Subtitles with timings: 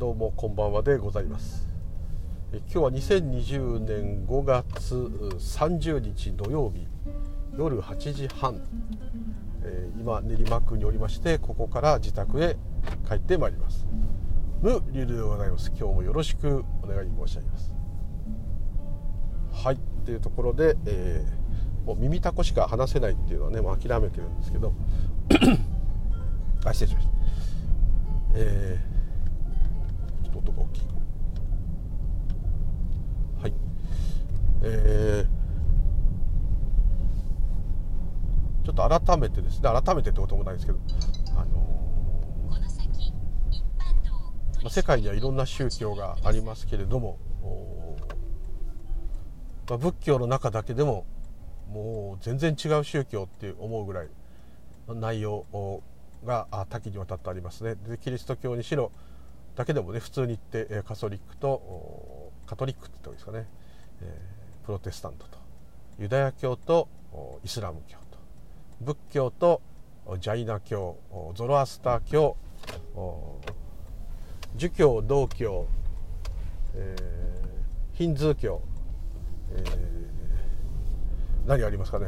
[0.00, 1.68] どうもこんばんはでございます。
[2.52, 6.86] 今日は2020年5月30日土曜日
[7.58, 8.62] 夜8時半、
[9.62, 12.56] えー、今練馬区におりましてここから自宅へ
[13.06, 13.86] 帰ってまいります。
[14.62, 15.70] ムリュルでございます。
[15.78, 17.70] 今日もよろしくお願い申し上げます。
[19.52, 24.72] はいというところで、えー、もう耳たこしか話せないっていうのはねもう諦めてるんですけど。
[26.64, 27.12] あ失礼しました。
[28.32, 28.89] えー、
[30.50, 30.82] ちょっとが大きい
[33.42, 33.54] はい。
[34.62, 40.78] えー、ちょっと改めてですね改めてってこともないですけど
[41.36, 41.70] あの
[44.62, 47.18] まあ、世界にはいろんな宗教がありますけれども、
[49.68, 51.06] まあ、仏教の中だけでも
[51.72, 54.08] もう全然違う宗教って思うぐらい
[54.86, 55.46] の内容
[56.26, 57.76] が多岐にわたってありますね。
[57.76, 58.92] でキリスト教にしろ
[59.56, 63.46] だけでもね普通に言ってカソリックとカトリックって言ったんですかね、
[64.02, 65.38] えー、プロテスタントと
[65.98, 66.88] ユダヤ教と
[67.44, 68.18] イスラム教と
[68.80, 69.60] 仏教と
[70.20, 70.96] ジャイナ教
[71.34, 72.36] ゾロアスター教
[74.56, 75.66] 儒教道教、
[76.74, 78.62] えー、ヒンズー教、
[79.52, 82.06] えー、何ありますかね。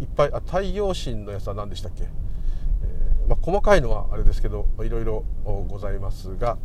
[0.00, 2.04] いっぱいあ太陽神のやつは何でしたっけ？
[3.28, 5.24] まあ、細かいのはあれですけどいろいろ
[5.68, 6.56] ございますが、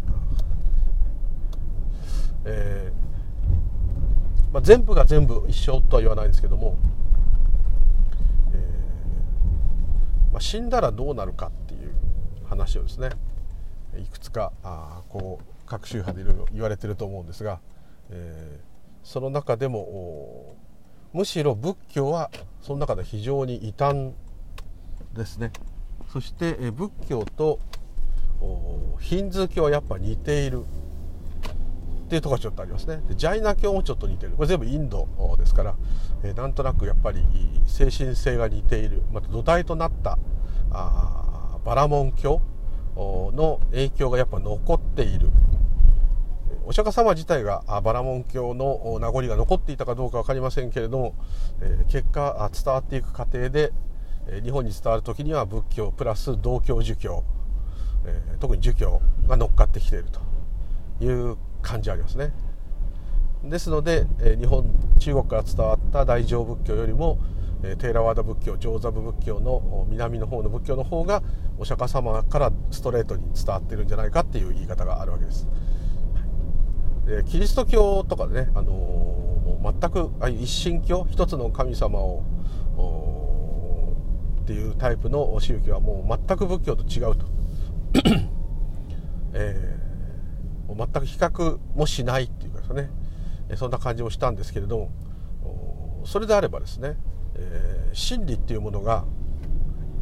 [2.45, 6.78] えーまあ、全部が全部一緒とは言わないですけども、
[8.53, 11.92] えーまあ、死んだらどうなるかっていう
[12.45, 13.09] 話をですね
[13.98, 17.59] いくつかあこう各宗派でいろいろ言われてると思うんですが、
[18.09, 20.55] えー、その中でも
[21.14, 24.11] むしろ仏教はその中で非常に異端
[25.14, 25.52] ですね。
[26.13, 27.59] そして仏教と
[28.99, 30.63] ヒンズー教はやっぱ似ている。
[30.63, 33.01] っていうところがちょっとありますね。
[33.07, 34.33] でジャイナ教もちょっと似てる。
[34.33, 35.07] これ全部インド
[35.39, 35.75] ですから、
[36.21, 37.25] えなんとなくやっぱり
[37.65, 39.01] 精神性が似ている。
[39.11, 40.19] また土台となった
[40.69, 42.41] あバラモン教
[42.95, 45.31] の影響がやっぱ残っている。
[46.67, 51.15] お釈迦様自体がバラモン教の名残が残っていたかどうか分かりませんけれども、
[51.61, 53.73] え結果伝わっていく過程で
[54.44, 57.23] 日本に伝わる時には仏教プラス道教儒教、
[58.06, 60.06] え、特に儒教が乗っかってきている
[61.00, 62.32] という感じありますね
[63.44, 64.66] ですので、え、日本
[65.00, 67.20] 中国から伝わった大乗仏教よりも、
[67.64, 71.22] え、テーラワーダ仏教上座部仏教の南の方の仏教の方が
[71.58, 75.48] お釈迦様からストレートに伝わってるんじゃないかっていう言い方があるわけです。
[77.05, 80.11] でキリスト教とかね、あのー、全く
[80.42, 82.23] 一神教一つの神様を
[84.43, 87.26] っていうタイプの宗教はもう全く仏教と違うと、
[89.33, 92.89] えー、全く比較もしないっていうかですね。
[93.55, 96.98] そんな感じもしたんですけれどもそれであればですね、
[97.36, 99.05] えー、真理っていうものが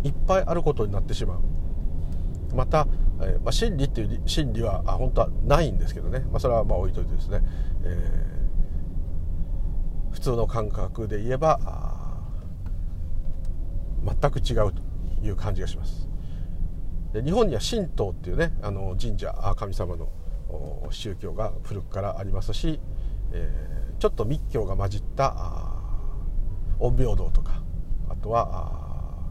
[0.03, 1.39] いっぱいあることになってしまう。
[2.55, 2.87] また、
[3.21, 7.41] えーまあ、真理っていう真理はあ本当はないんですけどね、まあ、それはまあ置いといてですね、
[7.83, 11.59] えー、普通の感覚で言えば
[14.05, 14.81] 全く違うと
[15.25, 16.09] いう感じがします
[17.13, 20.09] で日本には神道っていうねあの神社神様の
[20.89, 22.79] 宗教が古くからありますし、
[23.31, 25.35] えー、ちょっと密教が混じった
[26.79, 27.61] 陰陽道とか
[28.09, 29.29] あとは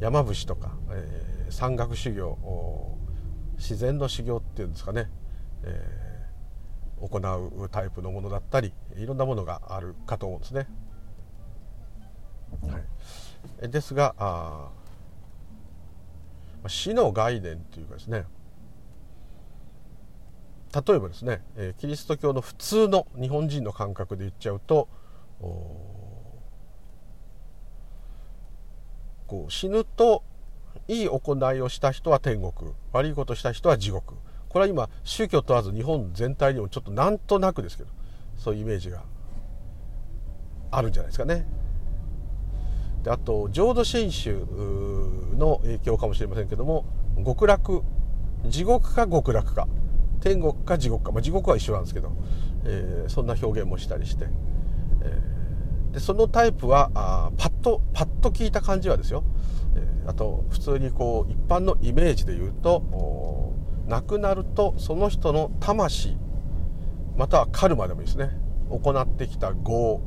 [0.00, 2.38] 山伏とか、えー、山岳修行
[3.56, 5.08] 自然の修行っていうんですかね、
[5.62, 7.18] えー、行
[7.62, 10.66] うタイプのものだったりいろんなものがあるかと思うんですね。
[12.68, 12.82] はい
[13.60, 14.68] ですがあ
[16.66, 18.24] 死の概念というかですね
[20.86, 24.88] 例えばですね、えキリスト教の普通の日本人の感覚で言っちゃうと
[29.28, 30.24] こう死ぬと
[30.88, 34.14] いい行いをした人は天国悪いことした人は地獄
[34.48, 37.90] これは今宗教問わず日本全体にもちょっとなんとなくですけど
[38.36, 39.04] そういうイメージが
[40.70, 41.46] あるんじゃないですかね。
[43.04, 44.46] であと浄土真宗
[45.36, 46.86] の影響かもしれませんけども
[47.24, 47.82] 極楽。
[48.46, 49.68] 地獄か極楽か。
[50.20, 52.12] 天国か地獄か、まあ、地獄は一緒なんですけど、
[52.64, 54.26] えー、そんな表現もしたりして、
[55.02, 59.22] えー、でそのタイプはあパッとパッと聞いた感じはですよ、
[59.76, 63.54] えー、あと普通にこう一般のイメージで言うと
[63.86, 66.16] 亡くなるとその人の魂
[67.18, 68.30] またはカルマでもいいですね。
[68.70, 70.00] 行ってきた業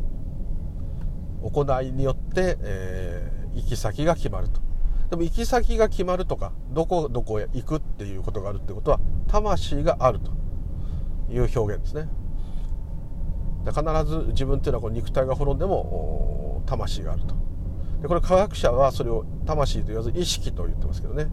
[1.42, 4.62] 行いによって、えー、行き先が決まると。
[5.10, 10.38] でも行き先が決まるとかどこどこへ行くっていうことがあるってことは魂があると。
[11.30, 12.08] いう表現ですね。
[13.66, 17.36] 必ず自分っていうのはこう肉体が滅んでも魂があると。
[18.02, 21.28] でこれ科学者はそれを魂と言わず意識と言ってますけどね。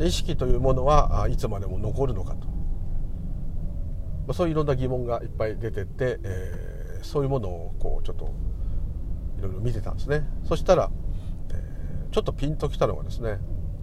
[0.00, 2.52] 意識というものはいつまでも残るのかと、ま
[4.28, 8.32] あ、そういういろんな疑問がいっぱい出てて、えー、そういうものをこうちょっと
[9.38, 10.24] いろいろ見てたんですね。
[10.44, 10.90] そしたら、
[11.50, 13.38] えー、ちょっとピンときたのがですね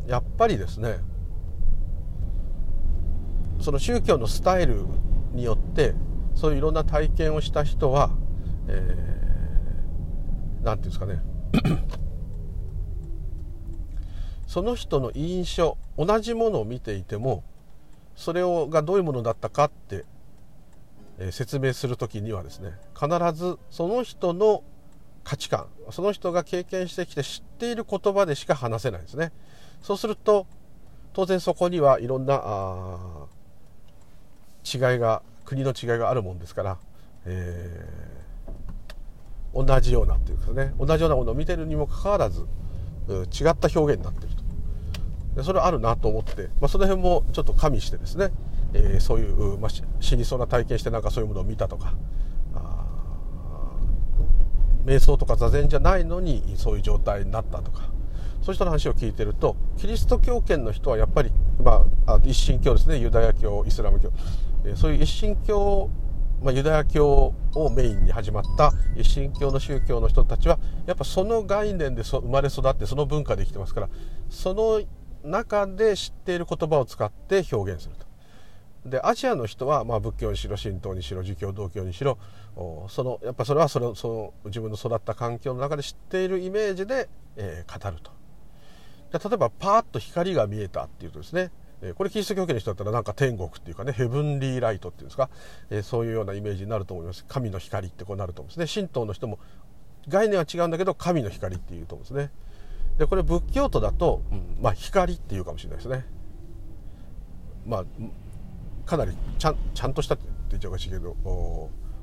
[0.07, 0.97] やっぱりですね
[3.59, 4.85] その宗教のスタイル
[5.33, 5.95] によって
[6.35, 8.09] そういういろんな体験をした人は
[8.67, 11.21] 何、えー、て言うんですかね。
[14.45, 17.43] その人の印象同じものを見ていても
[18.15, 20.05] それをがどういうものだったかって、
[21.17, 24.63] えー、説明する時にはですね必ずその人の
[25.25, 25.67] 価値観。
[25.91, 29.33] その人が経験してきて知っている言葉でしか話せないですね。
[29.81, 30.47] そうすると
[31.13, 33.27] 当然そこにはいろんな
[34.63, 36.77] 違いが国の違いがあるもんですから、
[37.25, 40.73] えー、同じようなっていうかね。
[40.79, 42.45] 同じようなものを見てるにもかかわらず
[43.09, 44.43] 違った表現になってると。
[45.35, 48.31] でそれはあるなと思って、まあ、その辺もちょっと加味してですね、
[48.73, 51.93] えー、そういう、まあ、死にそうな体験してなんかそういうものを見たとか
[54.85, 57.95] 瞑想とか座禅じゃないのにそういう状態になったとか。
[58.45, 61.31] そういう人の話を聞いてるとキリスト教圏の人はやっぱり、
[61.63, 62.99] まあ、一神教ですね。
[62.99, 64.11] ユダヤ教イスラム教。
[64.75, 65.89] そういう一神教、
[66.43, 73.89] まあ、ユダヤ教をメインに始まった一神教の宗教の人たちはやっぱその概念で生まれ育ってその文化で生きてますから
[74.29, 74.83] その
[75.23, 78.05] 中で知っている言葉を使って表現すると。
[78.87, 82.19] でアジアの人は、まあ、仏教にしろ神道にしろ儒教道教にしろ
[82.55, 88.11] そのやっぱそれはそのその自分の育った環境の中で知っているイメージで、えー、語ると。
[89.11, 91.51] 例えばパーッと光が見えたっていうとですね
[91.95, 95.29] これキリスト教系の人だったらなんか天国っていうかねヘブンリーライトっていうんですか、
[95.69, 97.25] えそういうようなイメージになると思います。
[97.27, 98.81] 神の光ってこうなると思うんですね。
[98.83, 99.39] 神道の人も
[100.07, 102.31] 概念は違うんだけど神の光っていうと思うんですね。
[102.97, 106.05] でこれ仏教徒だと、うん、まあ光っていうかもしれないですね。
[107.65, 107.85] まあ
[108.85, 111.15] かなりちゃんちゃんとしたって言っちゃおかしいけど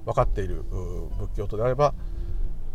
[0.05, 0.65] 分かっている
[1.19, 1.95] 仏教徒であれば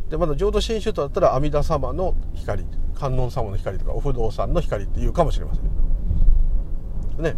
[0.10, 2.66] でまだ浄土真宗徒だったら阿弥陀様の光
[2.96, 7.24] 観音様の光とかお不動産の光っていうかもしれません。
[7.24, 7.36] ね。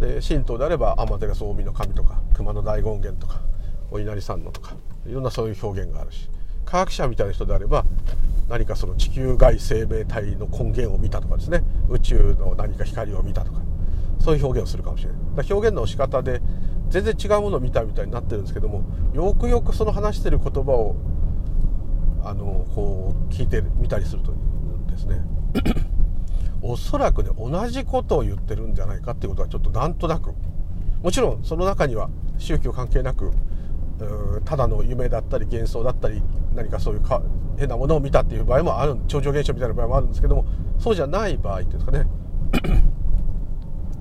[0.00, 3.40] で神道であれば天照大神の神とか熊野大権現とか
[3.90, 4.76] お稲荷さんのとか
[5.06, 6.28] いろんなそういう表現があるし
[6.64, 7.84] 科学者みたいな人であれば
[8.48, 11.62] 何かその地球外生命体の根源を見たとかですね。
[11.88, 13.60] 宇宙の何か光を見たとか
[14.20, 15.46] そういう表現をするかもしれない。
[15.46, 16.40] だ表現の仕方で
[16.94, 20.94] 全然違うものを見たみたいになってるんですけどもよくよくその話してる言葉を
[22.22, 24.32] あのこう聞いてみたりすると
[24.88, 25.20] ですね。
[26.62, 30.34] おそらくね同じことを言ってるんじゃないかっていうことはちょっとなんとなく
[31.02, 32.08] もちろんその中には
[32.38, 33.32] 宗教関係なく
[34.44, 36.22] ただの夢だったり幻想だったり
[36.54, 37.22] 何かそういうか
[37.58, 40.46] 変なものを見たっていう場合もある超常現象みたいな場合もあるんですけども
[40.78, 42.06] そうじゃない場合っていうんですかね。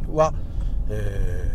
[0.13, 0.34] は、
[0.89, 1.52] えー、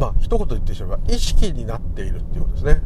[0.00, 2.82] まあ一言言ってしまえば意識になっているっていうことですね。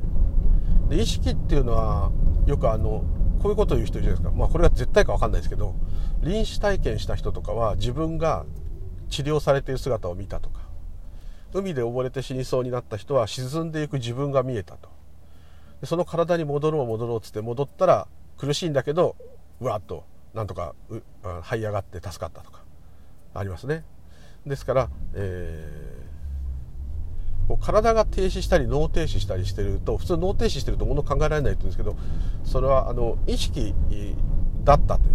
[0.90, 2.10] で意識っていうのは
[2.44, 3.04] よくあの
[3.40, 4.36] こういうことを言う人いるじゃないですか。
[4.36, 5.76] まあこれが絶対か分かんないですけど
[6.22, 8.44] 臨死体験した人とかは自分が
[9.10, 10.60] 治療されている姿を見たとか
[11.52, 14.88] 海で溺れて死にそうになった人は沈んでいく自分が見えたと。
[15.80, 19.14] でその体に戻ろう戻ろうっつって戻ったら苦しいんだけど
[19.60, 20.04] うわっと
[20.34, 20.74] なんとか
[21.22, 22.64] 這い上がって助かったとか
[23.34, 23.84] ありますね。
[24.46, 26.13] ですから、えー、
[27.48, 31.96] こう体が停止したり脳停止したりしてると普通脳停止してると物考えられないって言うんですけど
[32.44, 33.74] それはあの意識
[34.64, 35.14] だったという。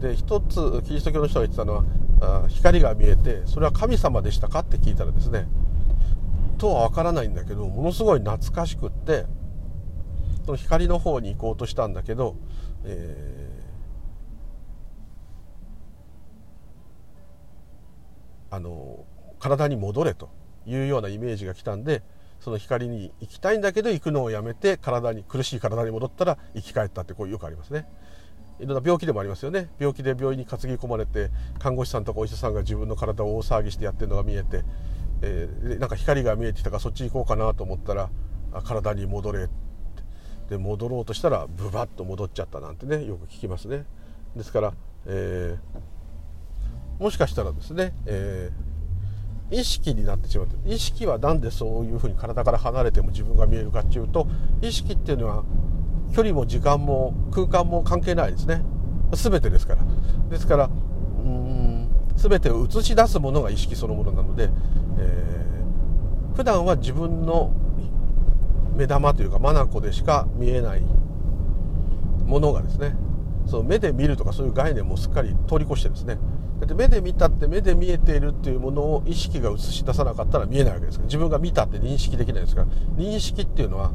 [0.00, 1.84] で一つキリスト教の人が言ってたの
[2.20, 5.48] は光が見えてそれは神様でしたかって聞いたらですね
[6.58, 9.24] とは分からないんだけどものすごい懐かしくって
[10.44, 12.36] その光の方に行こうとしたんだけど、
[12.84, 13.46] えー
[18.48, 19.04] あの
[19.38, 20.30] 体に戻れと。
[20.66, 22.02] いうようなイメージが来たんで
[22.40, 27.88] その光に行きたいんだけど行くのをやめて体に苦しい体に戻ったら生き返ったってこうよくありますね。
[28.58, 29.68] いろんな病気でもありますよね。
[29.78, 34.64] 病気で病院に担ぎ込まれて看護師さんとかお医者さんが自分の体を大騒ぎしてやってるのが見えて、
[35.22, 38.10] えー、なんか光が見えてきたからそっち行こうかなと思ったら
[38.64, 39.66] 体に戻れって。
[40.48, 43.84] で戻ろうとしたらブバッと戻っちゃったなんてねよく聞きますね。
[44.36, 44.74] ですから、
[45.06, 45.96] えー
[46.98, 48.75] もしかしたらですね、えー、
[49.50, 54.26] 意識になってしまって意識は何でそういうふうに体から離れても自分が見えるかっていうと
[54.60, 55.44] 意識っていうのは
[56.14, 58.62] 距離も時間も空間も関係ないですね。
[59.12, 59.82] 全てですから。
[60.30, 60.70] ですから
[61.24, 64.48] うん全てを映し出すものが意識そのものなので、
[64.98, 67.52] えー、普段は自分の
[68.74, 70.82] 目玉というか眼でしか見えない
[72.24, 72.94] ものがですね
[73.46, 76.18] その目で見るとかそういう概念もすっかり通り越してですね
[76.60, 81.06] だって目で見たって目で見えているっていうものを意識が映し出さなかったら見えないわけですから。
[81.06, 82.68] 自分が見たって認識できないですから。
[82.96, 83.92] 認識っていうのは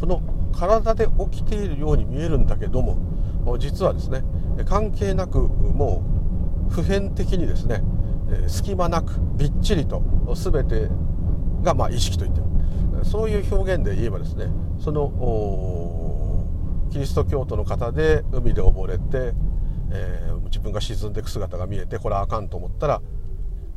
[0.00, 2.98] この体で起きているように見えるんだけども
[3.58, 4.22] 実はですね
[4.66, 6.02] 関係なくも
[6.68, 7.82] う普遍的にですね
[8.46, 10.02] 隙間なくびっちりと
[10.34, 10.88] 全て
[11.62, 14.46] がまあ意識といってもそういう表現で言えばですね
[14.78, 16.46] その
[16.90, 19.32] キリスト教徒の方で海で溺れて、
[19.92, 23.02] えー、自分が沈んでいく姿が見えてこれはあかんと思ったら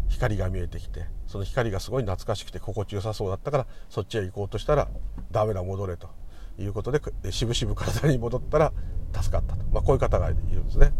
[0.09, 4.87] 光が見えてきてその光がすごい懐かしくて心地よさそうだったからそっちへ行こうとしたら
[5.31, 6.09] ダメだ戻れと。
[6.59, 7.01] いうことで
[7.31, 8.73] しぶしぶ体に戻ったら
[9.13, 10.91] 助かったと、まあ、こういう方がいるんですね。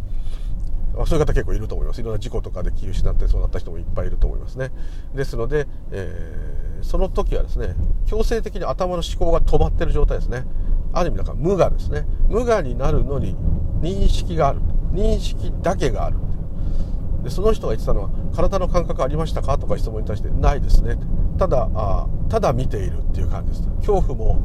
[0.96, 2.01] まあ、そういう方結構いると思います。
[2.01, 4.72] いろんな事故とかで気を失ってそうなった人もいっぱいいると思いますね。
[5.15, 10.46] ですので、えー、その時はですね強制的に頭の思考が止まってる状態ですね。
[10.93, 12.05] ある意味だから無我ですね。
[12.29, 13.36] 無我になるのに
[13.82, 14.62] 認識がある。
[14.93, 16.17] 認識だけがある。
[17.23, 20.97] でその人が言ってたのは「体の感覚ありましたか?」とか質問に対して「ないですね」
[21.39, 23.67] ただあただ見ているっていう感じです。
[23.77, 24.41] 恐怖も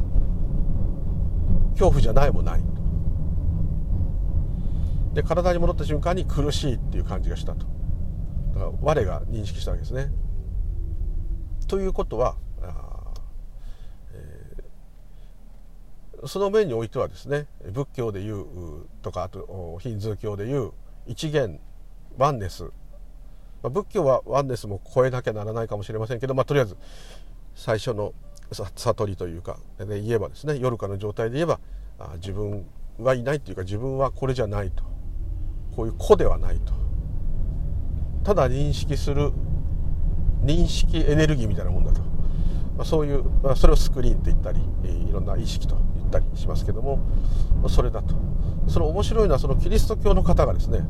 [1.71, 2.63] 恐怖じゃないもない。
[5.13, 7.65] で体に戻った瞬間に苦しいっていう感じがしたと。
[8.53, 10.11] だから我が認識したわけですね。
[11.67, 12.35] ということは
[16.25, 18.45] その面においてはですね仏教でいう
[19.01, 20.71] とかあとヒンズー教でいう
[21.07, 21.59] 一元
[22.17, 22.69] ワンネス、ま
[23.63, 26.77] あ、仏教はワンネスも超えなきゃならないかもしれませんけど、まあ、とりあえず
[27.55, 28.13] 最初の
[28.51, 31.59] 悟りというかで言えばですね夜かの状態で言えば
[32.15, 32.65] 自分
[32.99, 34.89] はいないというか自分はこれじゃないと。
[35.75, 36.73] こういう個ではないと。
[38.23, 39.31] ただ認識する
[40.43, 45.77] 認識エネルギーみたいなもんだと、まあ、そういう、まあ、それをスクリーンって言ったりいろんな意識と
[46.09, 46.99] ったりしますけども
[47.69, 48.15] それだと。
[48.67, 50.81] その面白いのはそのキリスト教の方がですね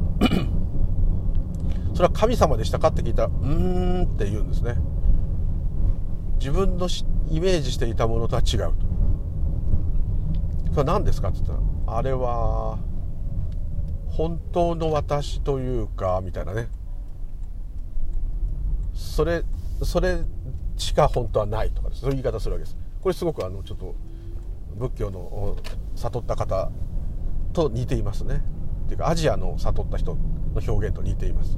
[1.94, 4.76] それは神様でしたかって聞いたら「うーん」って言うんですね。
[6.40, 6.88] 自分の
[7.30, 8.74] イメージしていたものとは違うと。
[10.72, 11.48] それは何ですかって言っ
[11.86, 12.78] たらあれは
[14.08, 16.70] 本当の私というかみたいなね。
[18.94, 19.44] それ
[19.82, 20.20] それ
[20.78, 22.78] しか本当はないとかそういう言い方するわけです。
[23.02, 23.96] これすごくあのちょっと
[24.76, 25.58] 仏教の
[25.96, 26.72] 悟った方
[27.54, 28.44] と似ていますね。
[28.86, 31.58] っていうかアジアの悟った人の表現と似ています。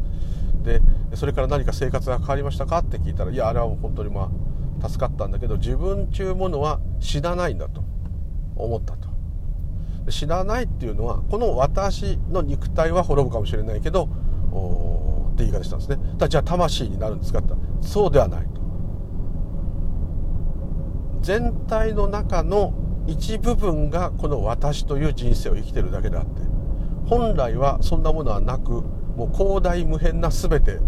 [0.64, 0.82] で
[1.16, 4.32] それから何か生活が変わりましたかって聞いたらいやあれはもう本当にま
[4.82, 7.84] あ助かったんだけど自分ちゅうものは死なないんだと。
[8.56, 9.10] 思ったと。
[10.10, 15.98] 死なないっていうのはこの私の肉体は滅ぶかもしれないけどって言い方したんですね。
[16.18, 18.62] だじゃあ魂になるんですかってそうではないと。
[21.22, 22.74] 全体の中の
[23.12, 26.42] 一部分がこの私という人生を生きてるだけであって
[27.06, 28.84] 本来はそんなものはなく
[29.16, 30.80] もう広大無辺な全て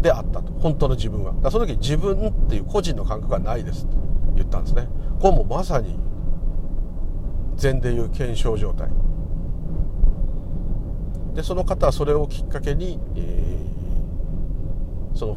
[0.00, 0.52] であったと。
[0.52, 1.32] 本当の自分は。
[1.42, 3.96] だその時自分っていう個人の感覚はないですって
[4.36, 4.88] 言ったんですね。
[5.20, 5.98] これもまさに
[7.56, 8.88] 禅でいう検証状態。
[11.34, 15.36] でその方はそれをきっかけに、えー、その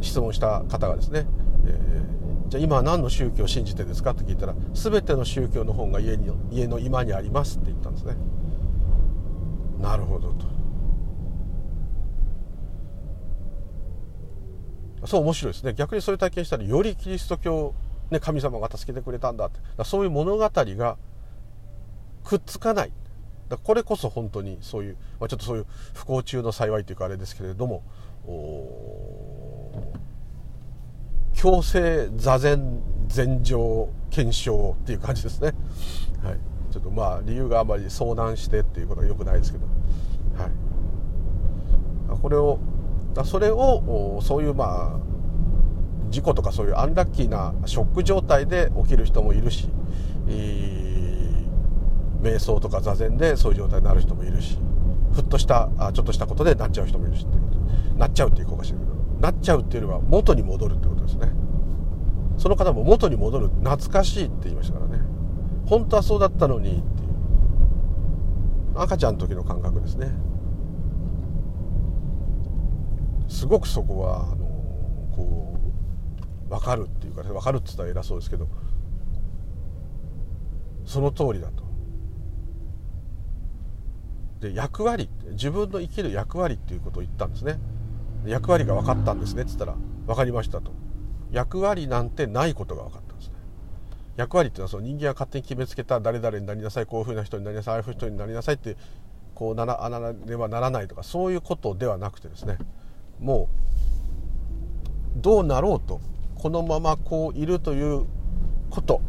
[0.00, 1.26] 質問した方がですね、
[1.66, 2.17] えー、
[2.48, 8.16] じゃあ今は何の宗教を信じてですかって聞いたら全ての宗教の本が家に家の今にありますって言ったんですね。
[9.78, 10.46] なるほどと。
[15.06, 15.74] そう面白いですね。
[15.74, 17.74] 逆にそういう体験したらよりキリスト教、
[18.10, 19.60] ね、神様が助けてくれたんだって。
[19.84, 20.96] そういう物語が
[22.24, 22.92] くっつかない。
[23.48, 27.82] だこれこそ本当にそういう、まあ、ちょっとそういう不幸中の幸いというかあれですけれども
[31.38, 35.52] 強制座禅禅情検証っていう感じですね、
[36.20, 36.38] はい、
[36.72, 39.66] ちょっとまあ理由があまり相談してっていうことがよくないですけど、
[40.36, 42.58] はい、これを
[43.24, 45.00] それをそういうまあ
[46.10, 49.68] 事故とかそういうアンラッキーなショック状態で起きる人もいるし、
[52.20, 54.58] 瞑想とか座禅でそういう状態になる人もいるし
[55.12, 58.87] ふっとしたちょっとしたことでなっちゃう人もいるしっていうなっちゃうっていうかしい
[59.20, 61.32] なっちゃうっていうよりは元に戻るってことですね。
[62.36, 63.48] その方も元に戻る。
[63.48, 65.02] 懐かしいって言いましたからね。
[65.66, 66.82] 本当はそうだったのにっていう。
[68.80, 70.12] 赤ちゃんの時の感覚ですね。
[73.28, 74.46] すごくそこはあの
[75.14, 75.58] こ
[76.48, 78.48] う分かるっていうか分かるって言ったら偉そうですけど
[80.84, 81.68] その通りだと。
[84.40, 87.58] で役割自分の生きる役割っていうことを言ったんですね。
[88.26, 90.72] 役割が分かったんですねって言ったら分かりましたと。
[91.30, 93.34] 役割なんてないことが分かったんですね。
[94.16, 98.76] 役割っていうのはその人間が勝手に決めつけた誰々になりなさいこういうふうな人になりなさいああいう人になりなさいって
[99.34, 102.58] こうならならねばならないとかそういうことではなくてですね
[103.20, 103.48] も
[105.16, 106.00] うどうなろうと
[106.34, 108.06] このままこういるという
[108.70, 109.00] こと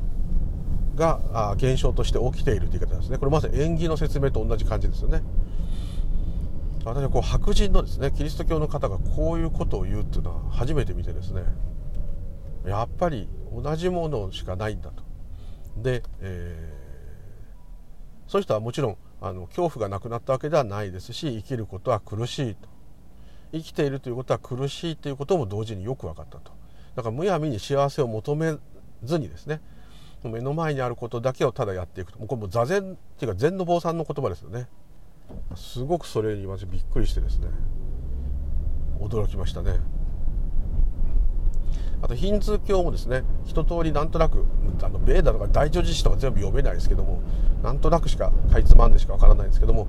[0.96, 3.18] が現象として起きているという言い方ですね。
[3.18, 5.22] これまさに縁起の説明と同じ感じですよね。
[6.86, 11.44] 私はこう白人のですねキリスト教の方がこういうことを言うっていうのは初めて見てですね
[12.66, 15.04] やっぱり同じものしかないんだと。
[15.78, 22.70] で、えー、そういう人はもちろんあの恐怖がなくなったわけではないですし生きることは苦しいと。
[23.52, 26.52] 生きているということは苦しいということも同時によく分かったと。
[26.96, 28.58] だからむやみに幸せを求め
[29.04, 29.62] ずにですね
[30.24, 32.20] 目の前にあることだけをただやっていくと。
[32.20, 34.68] もうこれも座禅っていうか禅の坊さんの言葉ですよね。
[35.56, 37.48] すごくそれに私びっくりしてですね。
[39.00, 39.80] 驚きましたね。
[42.02, 44.46] あとヒンズー教もですね一通りなんとなく
[44.82, 47.22] あのベーダとか大乗寺史とか全部読めないですけども
[47.62, 49.88] なんとなくしかかいつまんでしかわからないんですけども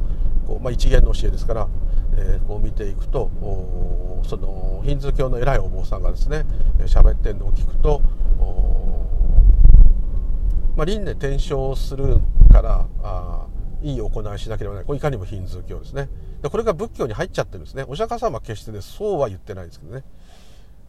[0.48, 1.68] こう、まあ、一元の教えですから、
[2.16, 3.30] えー、こう見ていくと
[4.26, 6.44] そのヒンズー教の偉いお坊さんがですね
[6.80, 8.02] 喋ってるのを聞くと
[10.76, 12.20] まあ、輪廻転生する
[12.50, 13.46] からあ
[13.82, 14.84] いい行いしなければならない。
[14.86, 16.08] これいかにもヒンズー教ですね。
[16.42, 17.84] でこれが仏教に入っちゃってるんですね。
[17.86, 20.04] お釈迦様は決してでそうは言ってないですけどね。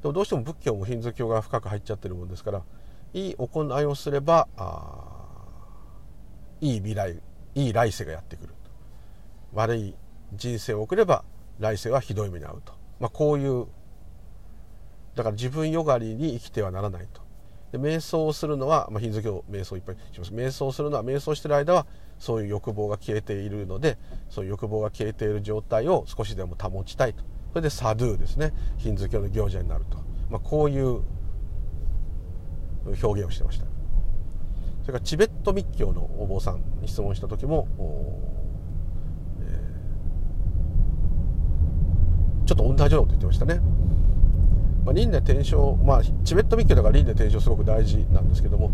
[0.01, 2.63] でもどうしても仏教もヒンズー教が深く入っちゃってるもんですから
[3.13, 5.11] いい行いをすればあ
[6.59, 7.21] いい未来
[7.55, 8.53] いい来世がやってくる
[9.53, 9.95] 悪い
[10.33, 11.23] 人生を送れば
[11.59, 13.67] 来世はひどい目に遭うと、まあ、こういう
[15.15, 17.21] だから自分よがりに生きてはならないと。
[17.71, 20.31] で瞑想をするのは、まあ、ヒンズー教瞑想いっぱいします。
[20.33, 21.85] 瞑想するのは瞑想してる間は
[22.21, 23.97] そういう欲望が消えているので
[24.29, 27.23] そういう欲望が消えている状態を少しでも保ちたいと。
[27.49, 28.53] それでサドゥですね。
[28.77, 29.97] ヒンズー教の行者になると、
[30.29, 31.01] まあ、こういう
[32.85, 33.65] 表現をしてました。
[34.83, 37.67] それからチベット密教のお坊さんに質問した時も、
[42.45, 43.59] ちょっと同じようなこと言ってましたね。
[44.85, 48.71] まあ、輪廻転生、まあ、チベット密教だから輪廻転生すごく大事なんですけども、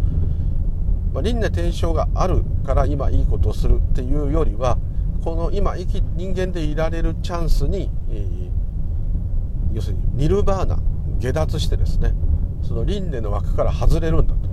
[1.13, 4.78] まあ、輪廻転生があるから今いいことをするっていうよりは
[5.24, 8.50] この今生き人間でいられるチャンスに、えー、
[9.74, 10.80] 要するにニルバーナ
[11.20, 12.13] 下脱してですね
[12.63, 14.48] その輪廻の枠から外れるんだと。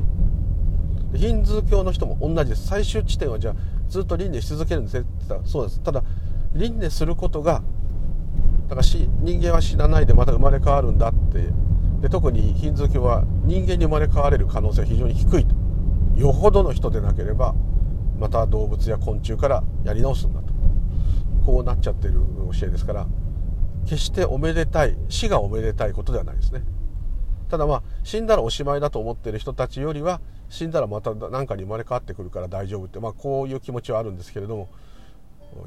[1.17, 2.67] ヒンズー教の人も同じです。
[2.67, 3.55] 最終地点はじゃあ
[3.89, 5.81] ずっと輪廻し続けるんですって言ったらそうです。
[5.81, 6.03] ただ
[6.55, 7.63] 輪廻することが
[8.69, 11.49] だから人間は死なないでまた生まれ変わるんだって。
[12.01, 15.55] で特にヒンズー教は人間に生まれ変われる可能性は非常に低いと。
[16.17, 17.55] よほどの人でなければ
[18.19, 20.55] また動物や昆虫からやり直すんだと。
[21.45, 22.15] こうなっちゃってる
[22.59, 23.07] 教えですから
[23.85, 26.63] 決しておめでたい死がおめでたいことではないですね。
[27.51, 34.69] ただまあ死んだらおしまいだと思ってる人たちよりは死んだらまた何かに生まれ変わってくるから大丈夫って、まあ、こういう気持ちはあるんですけれども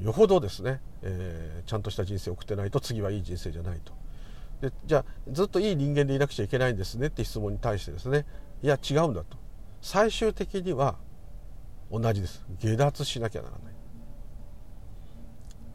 [0.02, 3.94] よほどですね、えー、ちゃんとした人生を送ってないと次はいい人生じゃないと。
[4.62, 8.26] でじゃあずっといい人間でいなくちゃいけないんですねって質問に対してですね
[8.64, 9.38] いや違うんだと。
[9.88, 10.96] 最終的には
[11.90, 12.46] 同じです。
[12.60, 13.74] 下脱しなきゃならない。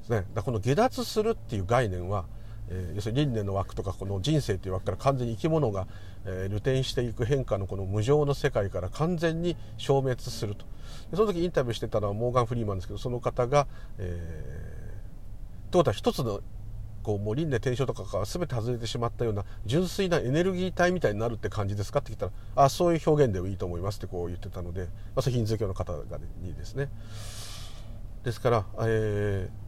[0.01, 0.27] ですね。
[0.35, 2.27] だこの下脱するっていう概念は、
[2.69, 5.87] えー、要するに輪廻の枠とかこの人生という枠から完全に生き物が、
[6.27, 10.67] えー、流転していく変化のこの無常の世界から完全に消滅すると。
[11.11, 16.43] でその時インタビューしてたのはモーガン・フリーマンですけどその方が、えー、ということは一つの
[17.03, 26.89] こうもう輪廻転生とかが全て外れてしまったような純粋なエネルギー体みたいになるって感じですかって聞いたらあそういう表現でもいいと思いますってこう言ってたので、まあ、それヒンズー教の方がにですね。
[28.25, 29.63] ですから、えー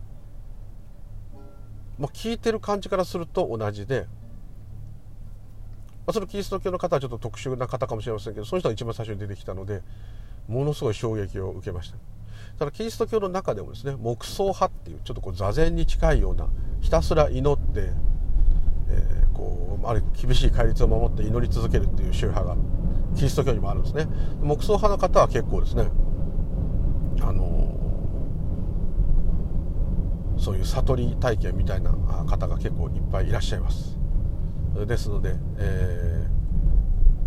[1.99, 4.07] まあ、聞いてる感じからすると同じで、
[6.07, 9.83] まあ、そのキリスト教の方はちょっと特殊な方かもしれませんけどその人が一番最初に出てきたので
[10.49, 11.97] ものすごい衝撃を受けました。
[12.59, 16.49] ただキリスト教の中でもですね黙想派っていうちょっとこう座禅に近いような
[16.81, 17.91] ひたすら祈って、
[18.89, 22.57] えー、こうあれ厳しい戒律を守って祈り続けるっていう宗派が
[23.17, 24.07] キリスト教にもあるんですね。
[24.41, 25.89] 黙想派の方は結構ですね
[27.21, 27.75] あの、
[30.37, 33.97] そういう悟り体験みたいな方が結構いっぱいいらっしゃいます。
[34.87, 36.27] ですので、え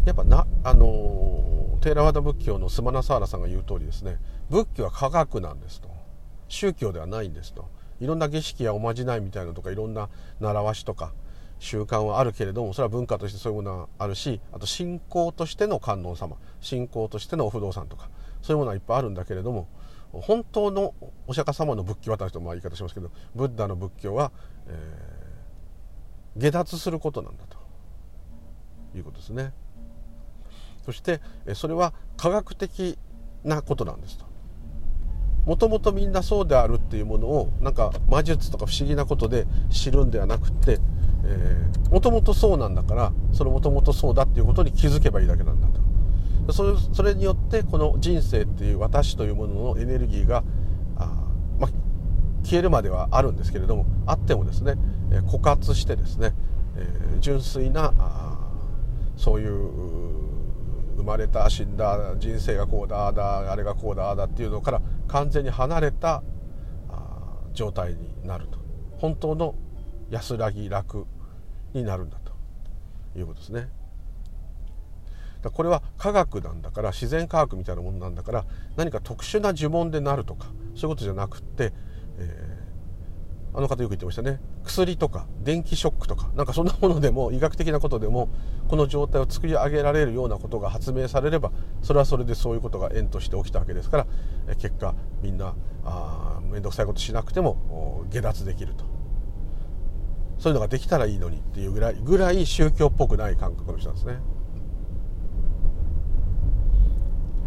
[0.04, 5.90] ー、やっぱなあのテーラワダ仏教のスマナサーラさんが言う通りですね仏教は科学なんですと。
[6.48, 7.68] 宗教ではないんですと。
[8.00, 11.14] いろんな儀式やおまじないみたいなのとかいろんな習わしとか
[11.60, 18.12] 習慣はあるけれどもそれは文化としてそういうものはあるしあと信仰としての観音様信仰としてのお不動産とか
[18.44, 19.68] そういうものはいっぱいあるんだけれども
[20.12, 20.94] 本当の
[21.26, 24.32] お釈迦様の仏教はという言い方しますけどブッダの仏教は、
[24.68, 27.58] えー、下脱することなんだと。
[28.96, 29.54] いうことですね。
[30.86, 31.20] そして
[31.54, 32.98] それは科学的
[33.44, 34.26] なことなんですと。
[35.48, 40.80] もともとみんなそうであるっていうものをなんか魔術とか不思議なことで知るんではなくって
[41.90, 46.54] もともとそうなんだからそのもともとそうだっていうことに気づけばいいだけなんだと。
[46.54, 50.44] それそれによってこの人生っていう私というもののエネルギーが
[50.98, 51.30] あ、
[51.60, 51.72] まあ、
[52.44, 54.76] 消えるまではあるんですけれどもあってもですね
[55.28, 56.34] 枯渇してですね、
[56.78, 58.38] えー、純粋なあ
[59.18, 60.37] そういう
[61.08, 66.22] まれた死んだ人生がこうだあだあれがこうだあだっていうのから完全に離れた
[67.54, 68.60] 状態になると
[69.00, 69.56] 本当の
[70.10, 71.08] 安らぎ楽
[71.74, 72.34] になるんだと
[73.18, 73.70] いうことですね。
[75.44, 81.72] これは科学なんだから自然科学みたいなものなんだから何か特殊な呪文でなるとかそういうことじゃなくって、
[82.18, 88.30] えー、あの方よく言ってましたね薬とか電気ショックとかなんかそんなものでも医学的なことでも
[88.68, 91.52] この状態を作り上げられるようなことが発明されれば
[91.82, 94.06] それはそれでそういうことが縁として起きたわけですか
[94.46, 95.56] ら結果みんな
[96.44, 98.86] 面倒くさいことしなくても下脱できると
[100.40, 104.20] そういうのができたらいいのにっていうぐらいぐらい宗教っぽくない感覚の人なんですね。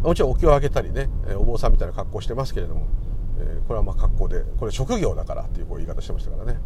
[0.02, 2.86] もちろんお経をあげたりねお坊さんみたいな格好してますけれども、
[3.68, 6.58] これはまあ格好でこれ職業だからっていうこう言い方してましたからね、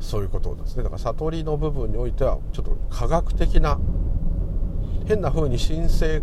[0.00, 0.82] そういうことですね。
[0.82, 3.78] だから悟りの部分においてはちょっと科学的な
[5.06, 6.22] 変な風に神聖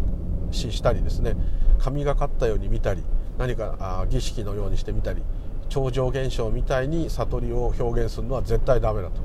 [0.52, 1.36] 視したりですね。
[1.80, 3.04] 神がかったように見たり
[3.38, 5.22] 何かあ儀式のようにしてみたり
[5.70, 9.22] 超常現象みたいに悟りを表現するのは絶対ダメだと。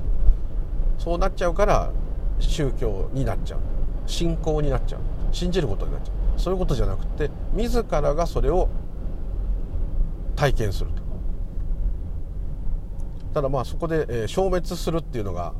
[0.99, 1.91] そうなっちゃうから
[2.39, 3.59] 宗教になっちゃう。
[4.05, 5.01] 信仰になっちゃう。
[5.31, 6.39] 信じることになっちゃう。
[6.39, 8.69] そういうことじゃなくて自らがそれを
[10.35, 11.02] 体験すると。
[13.33, 15.53] ただまあそこで、え消滅するっていうのが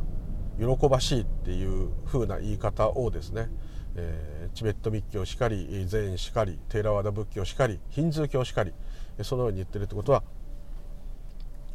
[0.59, 3.49] 喜ばしいっていうふうな言い方をですね、
[3.95, 8.73] え、チベット密教しかり禅しかりテーラワダ仏教しかりヒンズー教しかり
[9.21, 10.23] そのように言ってるってことは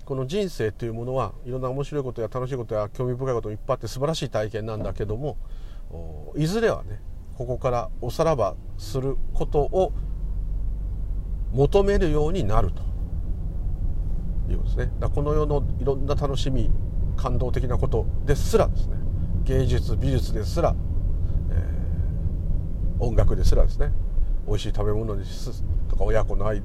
[0.05, 5.37] この人生というものはいろんな面白いことや楽しいことや興味深いこともいっぱいあって素晴らしい体験なんだけども
[6.37, 7.01] いずれはね
[7.37, 9.93] ここからおさらばすることを
[11.53, 12.88] 求めるようになると。
[14.53, 14.93] いうことですね。
[14.99, 16.71] だこの世のいろんな楽しみ
[17.17, 18.97] 感動的なことですらですね
[19.45, 20.75] 芸術美術ですら、
[21.51, 23.93] えー、音楽ですらですね
[24.47, 26.63] 美味しい食べ物ですとか親子の愛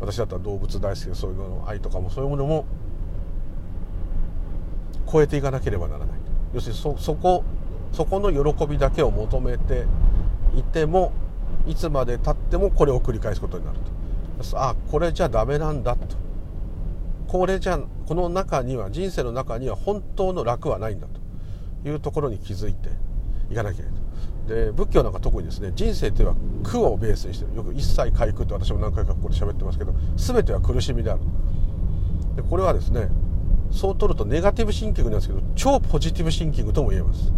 [0.00, 2.64] 私だったら動物大好きでそういうのの愛とかもそういうものも
[5.10, 6.18] 超えていかなければならない。
[6.54, 7.44] 要するにそそこ
[7.92, 9.86] そこの喜びだけを求めて
[10.56, 11.12] いても
[11.66, 13.98] いつまでたってもこれを繰り返すことになると。
[14.54, 16.16] あこれじゃダメなんだと。
[17.28, 22.88] これじゃこの中には人生の中には本当の楽はないんだというところに気づいて
[23.50, 24.00] いかなきゃいけない。
[24.48, 27.54] とで仏教なんか特にですね人生というのは苦をベースにしてる。
[27.54, 31.20] よく一切回苦って私も何回かここで喋ってますけど全ては苦しみである。
[32.34, 33.08] でこれはですね
[33.70, 37.30] そう取るとネガティブシンキングなんですけど超ポジティブシンキングとも言えます。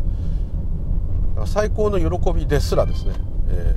[1.46, 3.14] 最高の喜びですらですね、
[3.48, 3.74] え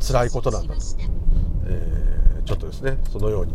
[0.00, 0.80] ー、辛いことなんだと、
[1.66, 3.52] えー、ちょっとですねそのように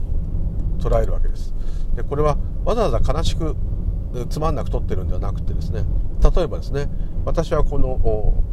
[0.87, 1.53] 捉えるわけです。
[1.95, 3.55] でこれはわざわざ悲しく
[4.29, 5.83] つまんなく撮ってるんではなくてですね。
[6.35, 6.89] 例えばですね
[7.25, 8.43] 私はこの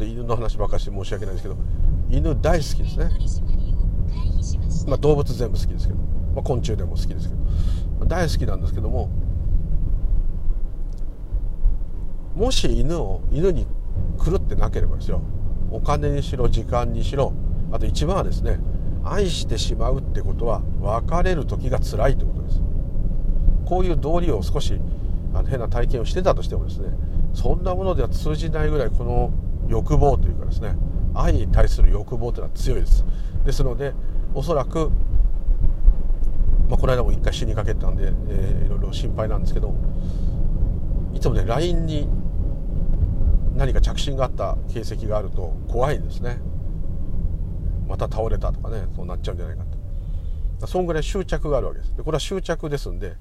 [0.00, 1.60] 犬の話ばかりして申し訳ないんですけど
[2.10, 3.10] 犬大好きですね、
[4.88, 6.00] まあ、動物全部好きですけど、
[6.34, 7.34] まあ、昆虫でも好きですけ
[8.00, 9.08] ど大好きなんですけども
[12.34, 13.66] もし犬を犬に
[14.24, 15.20] 狂ってなければですよ。
[15.70, 17.32] お金にしろ時間にしろ
[17.70, 18.58] あと一番はですね
[19.04, 22.60] 愛してしまうってことは別れる時が辛いってことです。
[23.64, 24.78] こういう道理を少し
[25.34, 26.88] あの変な体験をしてたとしてもですね
[27.32, 29.32] そんなものでは通じないぐらいこの
[29.68, 30.76] 欲望というかですね
[31.14, 33.04] 愛に対する欲望というのは強いです。
[33.44, 33.92] ですので
[34.34, 34.90] おそらく、
[36.68, 39.74] まあ、この間も一回死にかけたんで、えー、いろいろ心配なんですけど
[41.14, 42.08] いつもね LINE に
[43.56, 46.40] 何か着信があった形跡があると怖いんですね。
[47.92, 49.64] また倒れたとかねそうなっちゃうんじゃないか
[50.60, 51.94] とそんぐらい執着があるわけです。
[51.94, 53.16] でこれは執着ですんで、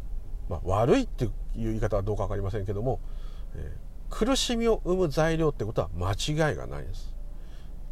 [0.48, 3.02] まあ、悪いっていう言い方はどうか分かりませんけども、
[3.56, 7.14] えー、苦しみを生む材料ってことは間違いがないです。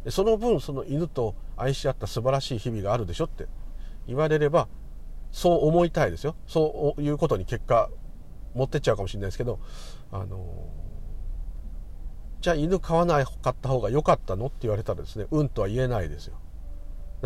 [0.04, 3.46] でその分その犬と愛し合った素晴らしい日々があるでしょって
[4.06, 4.68] 言われれば
[5.32, 6.34] そう思いたいですよ。
[6.46, 7.90] そういうことに結果
[8.54, 9.60] 持ってっちゃうかもしれないですけど
[10.10, 10.66] あの
[12.40, 14.46] じゃあ犬飼わなかった方が良かったの？
[14.46, 16.39] って言われたらですねうんとは言えないですよ。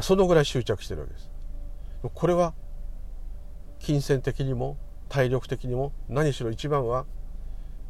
[0.00, 1.30] そのぐらい執着してるわけです。
[2.02, 2.54] これは
[3.78, 4.76] 金銭的にも
[5.08, 7.06] 体力的にも何しろ一番は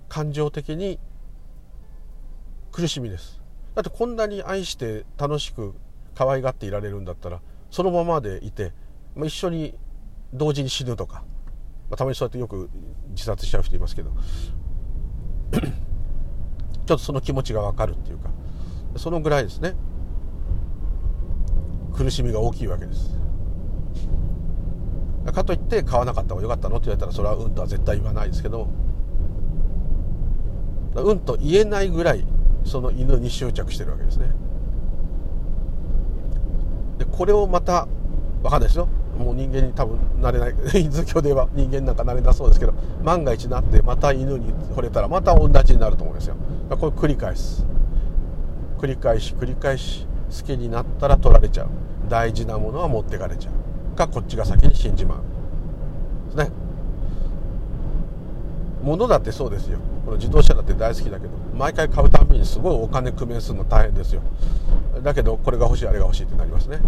[0.09, 0.99] 感情的に
[2.73, 3.41] 苦しみです。
[3.75, 5.75] だってこんなに愛して楽しく
[6.15, 7.41] 可愛がっていられるんだったら
[7.71, 8.73] そのままでいて、
[9.17, 9.75] まあ、一緒に
[10.33, 11.25] 同時に死ぬとか、
[11.91, 12.71] まあ、たまにそうやってよく
[13.11, 14.13] 自殺しちゃう人いますけど
[15.53, 18.31] ちょっとその気持ちが分かるっていうか
[18.97, 19.75] そのぐらいですね。
[21.95, 23.17] 苦しみが大きいわけです。
[25.33, 28.69] かといって買わなかった方が良かったのって言われたらそれはうんとは絶対言わないですけど
[30.95, 32.25] うんと言えないぐらい
[32.65, 34.29] その犬に執着してるわけですね。
[36.99, 37.89] でこれをまた
[38.43, 38.89] 分かんないですよ。
[39.19, 40.55] もう人間に多分なれない。
[40.81, 46.37] インズ教では人間なんかなれなそうですけど万が一なってまた犬に惚れたらまた同じになると思うんですよ。
[46.71, 47.67] これ繰り返す。
[48.79, 50.07] 繰り返し繰り返し。
[50.37, 51.69] 好きになったら取られちゃう。
[52.09, 53.97] 大事なものは持ってかれちゃう。
[53.97, 55.19] かこっちが先に死んじまう。
[56.37, 56.53] ですね。
[58.83, 59.79] 物だってそうですよ。
[60.05, 64.21] この自動車だって大好きだけど毎回買うたびにすごいお金工面するの大変ですよ。
[65.03, 66.81] だけどこれが欲しいあれが欲しいってなりますね。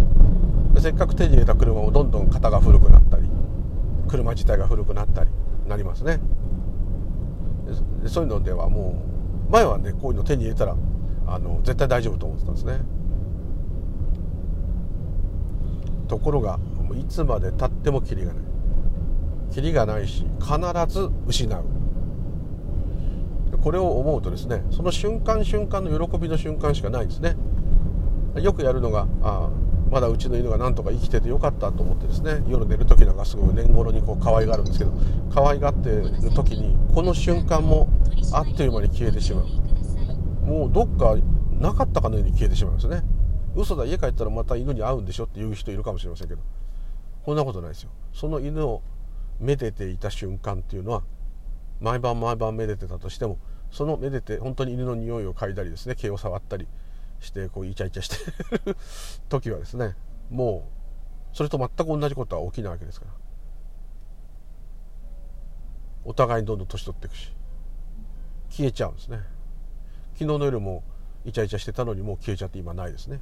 [0.79, 3.23] せっかく手に入れた車もどんどん型が古くなったり
[4.09, 5.31] 車自体が古くなったり
[5.67, 6.21] なりますね。
[8.07, 9.03] そういうのではも
[9.49, 10.77] う前はねこういうの手に入れたら
[11.27, 12.81] あの絶対大丈夫と思ってたんですね。
[16.07, 16.59] ところが
[16.99, 18.45] いつまでたってもキリがない。
[19.53, 21.65] キリがないし必ず失う。
[23.63, 27.37] これを思うとですねその瞬間瞬間の喜びの瞬間しかないですね。
[28.41, 29.51] よくやるのがあ
[29.91, 34.93] まだうちの犬がなんとか生きててよかったと思ってですね夜寝る時なんかすごい年頃にこう可愛がるんですけど
[35.33, 37.89] 可愛がってる時にこの瞬間も
[38.33, 39.47] あっという間に消えてしまう。
[40.45, 41.17] もうどっか
[41.59, 43.03] なかったかのように消えてしまうんですね。
[43.57, 46.43] 嘘だ家帰ったらまた犬に会うんでしょっていう人いるかもしれませんけど。
[47.27, 47.91] こんなことないですよ。
[48.13, 48.83] その犬を
[49.41, 51.03] めでていた瞬間っていうのは
[51.81, 53.39] 毎晩毎晩めでてたとしても
[53.73, 56.69] そのめでて本当に犬の匂いを嗅いだりですね毛を触ったり
[57.19, 58.17] してこうイチャイチャして
[58.65, 58.77] る
[59.29, 59.97] 時はですね
[60.31, 60.71] も
[61.33, 63.13] うそれと全く同じことは起きないわけですから。
[66.05, 67.35] お互いにどんどん年取っていくし
[68.51, 69.19] 消えちゃうんですね。
[70.13, 70.85] 昨日の夜も
[71.25, 73.21] イチャイチャしてたのにもう消えちゃって今ないですね。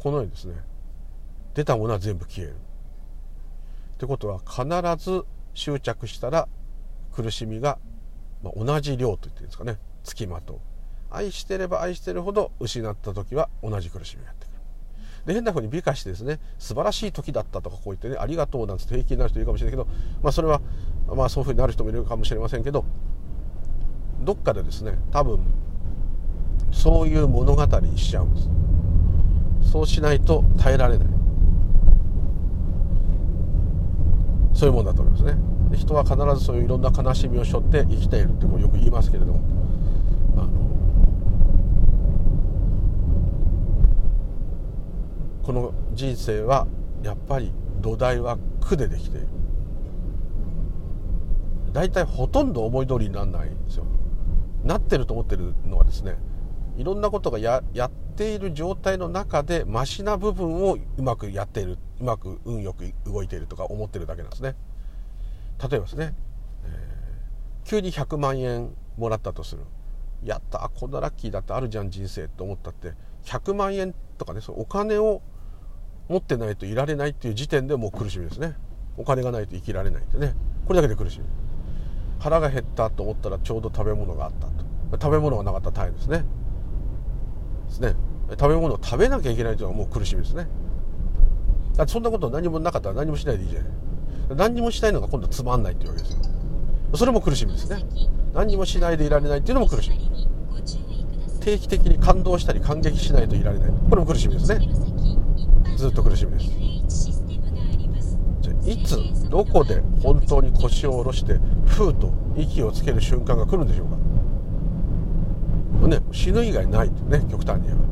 [0.00, 0.54] このようにですね。
[1.52, 2.54] 出たものは全部消える。
[2.54, 2.56] っ
[3.98, 4.64] てことは必
[5.04, 6.48] ず執着したら
[7.12, 7.78] 苦しみが
[8.42, 9.78] ま同じ量と言っていうんですかね。
[10.02, 10.58] つきまとう。
[11.10, 14.60] 愛してれば愛してるほど失った時は同じ苦しみがやってくる。
[15.26, 19.86] で変な風に美化してですね素晴らしい時だったとかこう言ってねありがとうなんて平気になる人いるかもしれないけど、
[20.22, 20.62] まあ、それは
[21.08, 22.86] まあそういう風になる人もいるかもしれませんけど
[24.22, 25.40] どっかでですね多分
[26.72, 28.48] そういう物語にしちゃうんです。
[29.62, 31.08] そうしないと耐えられない。
[34.54, 35.36] そういうもんだと思いますね。
[35.76, 39.40] 人は必ずそういういろんな悲しみを背負って生きているってよく言いますけれども。
[40.36, 40.48] あの
[45.42, 46.66] この人生は
[47.02, 49.28] やっぱり土台は苦でできている。
[51.72, 53.84] 大体ほとんど思い通りにならないんですよ。
[54.64, 56.16] なってると思ってるのはですね
[56.76, 57.90] いろんなことがややっ
[58.20, 64.56] ている状態の中でマシな部分をうまくやっているうまく運よく動いているとか思ってるだけなんですね。
[65.58, 66.14] 例えばですね、
[66.66, 69.62] えー、急に100万円もらったとする。
[70.22, 72.92] やったこんなラッキーだってあるじゃん人生と思ったって
[73.24, 75.22] 100万円とかねそのお金を
[76.10, 78.54] 持ってないといられないっていう時点でもう苦しみですね。
[78.98, 80.34] お金がないと生きられないってね。
[80.66, 81.24] これだけで苦しみ。
[82.18, 85.02] 腹が減ったと思ったらちょうど食べ物があったと。
[85.02, 86.24] 食べ物がなかったら大変ですね。
[87.68, 88.09] ですね。
[88.30, 90.48] 食べ物を食べなきゃいけないというのはもう苦しみですね。
[91.76, 93.70] だってそんなこと何もなかったら何もしないでいいじゃない。
[94.36, 96.18] 何にもしないのが今度つまんないっていうわけですよ。
[96.94, 97.84] それも苦しみですね。
[98.34, 99.98] 何にもしないでいられないっていうのも苦しみ。
[101.40, 103.70] 定期的に感動したり感激しないといられない。
[103.88, 104.68] これも苦しみですね。
[105.76, 106.50] ずっと苦しみです。
[108.40, 113.96] じゃあいつどこで本当に腰を下ろしてふーと息をつける瞬間が来るんでしょうか。
[115.88, 117.89] ね死ぬ以外ないってね極端に言えば。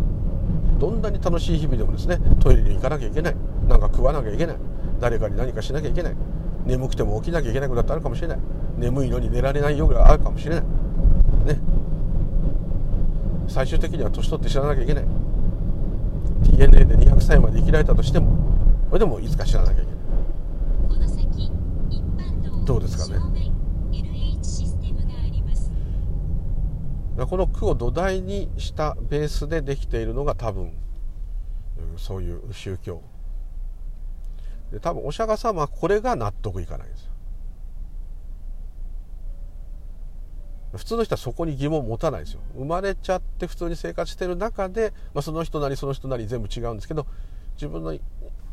[0.78, 3.36] どんなに楽しい日々でもですねトイレに行かなきゃいけない。
[3.68, 4.56] 何か食わなきゃいけない。
[5.00, 6.16] 誰かに何かしなきゃいけない。
[6.66, 8.38] 眠くても起きなきゃいけないことだってあるかもしれない。
[8.78, 10.64] 眠いのに寝られない夜があるかもしれない。
[11.46, 11.58] ね。
[13.48, 15.04] 最終的には年取って知らなきゃいけない。
[16.42, 18.36] DNA で200歳まで生きられたとしても
[18.88, 19.98] それでもいつか知らなきゃいけない。
[22.64, 23.37] どうですかね
[27.26, 30.72] この句を土台にしたベースでできているのが多分
[31.96, 33.02] そういう宗教。
[34.70, 37.08] で多分お釈迦様はこれが納得いかないんですよ。
[40.76, 42.40] 普通の人はそこに疑問を持たないですよ。
[42.54, 47.06] 生まれちゃって普通に生活してる中で、まあ、その人なりその人なり全部違うんですけど
[47.54, 47.98] 自分の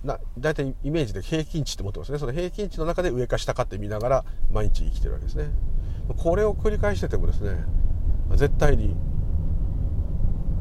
[0.04, 2.18] な大体イメージで平均値って持ってますね。
[2.18, 5.50] その平均値の中で上か下かって見ながら毎日生きてるわけですね。
[6.18, 7.66] これを繰り返しててもですね
[8.32, 8.96] 絶対に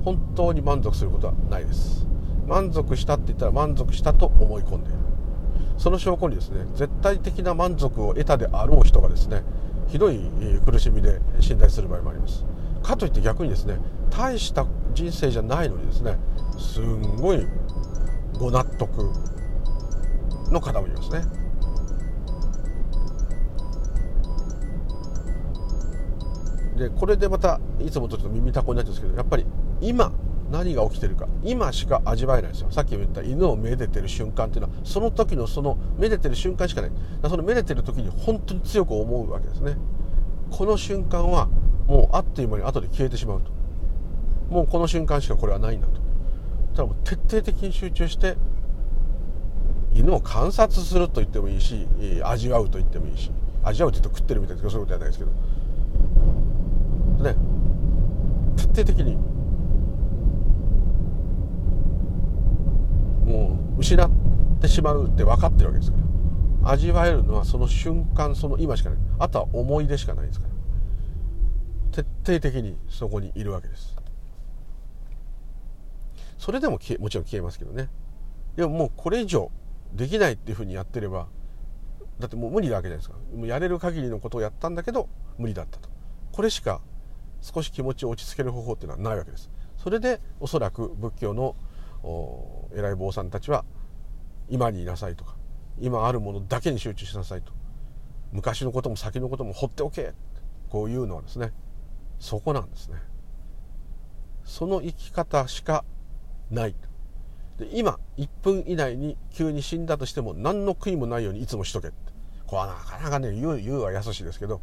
[0.05, 2.07] 本当に満足することはないです。
[2.47, 4.99] 満足したって言ったら満足したと思い込んでいる。
[5.79, 9.43] その証拠にですね絶対的な満足を得たであろう人がですね
[9.89, 10.21] ひどい
[10.65, 12.45] 苦しみで信頼する場合もあります。
[12.83, 13.79] かといって逆にですね
[14.11, 16.19] 大した人生じゃないのにですね
[16.59, 17.47] すんごい
[18.39, 19.11] ご納得
[20.51, 21.44] の方もいますね。
[26.77, 29.47] でこれでまたいつもとちょっと耳たこになっちゃうんですけどやっぱり
[29.81, 30.13] 今
[30.51, 32.71] 何が起きてるか今しか味わえないですよ。
[32.71, 36.91] さっきも言った犬をめでてる瞬間っていうのはその時のそのめでてる瞬間しかない。
[37.29, 39.77] そのめでてる時に本当に強く思うわけですね。
[40.51, 41.49] この瞬間は
[41.87, 43.51] もうあっという間に後で消えてしまうと。
[44.51, 45.95] もうこの瞬間しかこれはないんだと。
[46.75, 48.37] ただもう徹底的に集中して
[49.93, 51.87] 犬を観察すると言ってもいいし
[52.23, 53.31] 味わうと言ってもいいし
[53.63, 55.31] 味わうって言うと食ってるみたいですけどそういうことじゃないですけど。
[57.25, 57.37] ね。
[58.57, 59.17] 徹底的に。
[63.27, 64.11] もう失っ
[64.61, 65.99] てしまうって分かってるわけですか
[66.63, 66.71] ら。
[66.73, 68.99] 味わえるのはその瞬間その今しかない。
[69.19, 72.03] あとは思い出しかないですから。
[72.03, 73.97] 徹底的にそこにいるわけです。
[76.39, 77.89] それでももちろん消えますけどね。
[78.57, 79.51] でももうこれ以上
[79.95, 81.27] できないっていうふうにやってれば
[82.19, 83.17] だってもう無理なわけじゃないですか。
[83.35, 85.09] もうやれる限りのことをやったんだけど
[85.39, 85.89] 無理だったと。
[86.33, 86.81] これしか
[87.45, 89.51] 少し気持ちを落ち着ける方法っていうのはないわけです。
[89.77, 91.55] それでおそらく仏教の
[92.75, 93.67] 偉い坊さんたちは
[94.49, 95.37] 今にいなさいとか
[95.79, 97.53] 今あるものだけに集中しなさいと。
[98.33, 100.15] 昔のことも先のことも放っておけ
[100.71, 101.53] こういうのはですね
[102.19, 102.97] そこなんですね。
[104.45, 105.85] その生き方しか
[106.51, 106.75] ない
[107.59, 111.97] で今1分以内に急に死んだとしても何の悔いもないようにいつもしとけって。
[112.47, 114.63] これはなかなかね言う言うは優しいですけど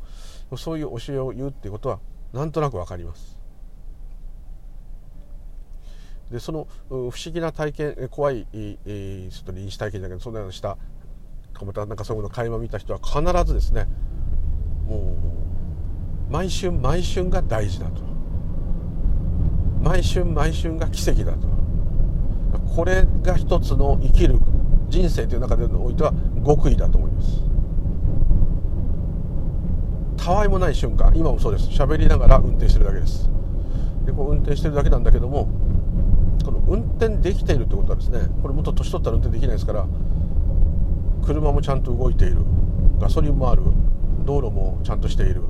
[0.57, 1.99] そういう教えを言うっていうことは
[2.33, 3.37] なんとなく分かります。
[6.31, 10.77] でその不思議な体験怖い、えー、ちょっと臨死体験だけどそんなようなした
[11.53, 13.87] かまたなんかそういうの会話見た人は必ずですね
[14.87, 18.01] もう毎春毎春が大事だと。
[19.81, 21.47] 毎春毎春が奇跡だと。
[22.73, 24.39] これが一つの生きる
[24.87, 26.13] 人生という中でのおいては
[26.45, 27.50] 極意だと思います。
[30.23, 31.69] たわいもない瞬間今もそうです。
[31.69, 33.27] 喋りながら運転してるだけです。
[34.05, 35.47] でこう運転してるだけなんだけども
[36.45, 39.87] この運転できているってことはですねこれもっと年取ったら運転できないですから
[41.25, 42.37] 車もちゃんと動いている。
[42.99, 43.63] ガソリンもある。
[44.25, 45.41] 道路もちゃんとしている。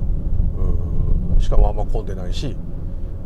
[1.38, 2.56] しかもあんま混んでないし、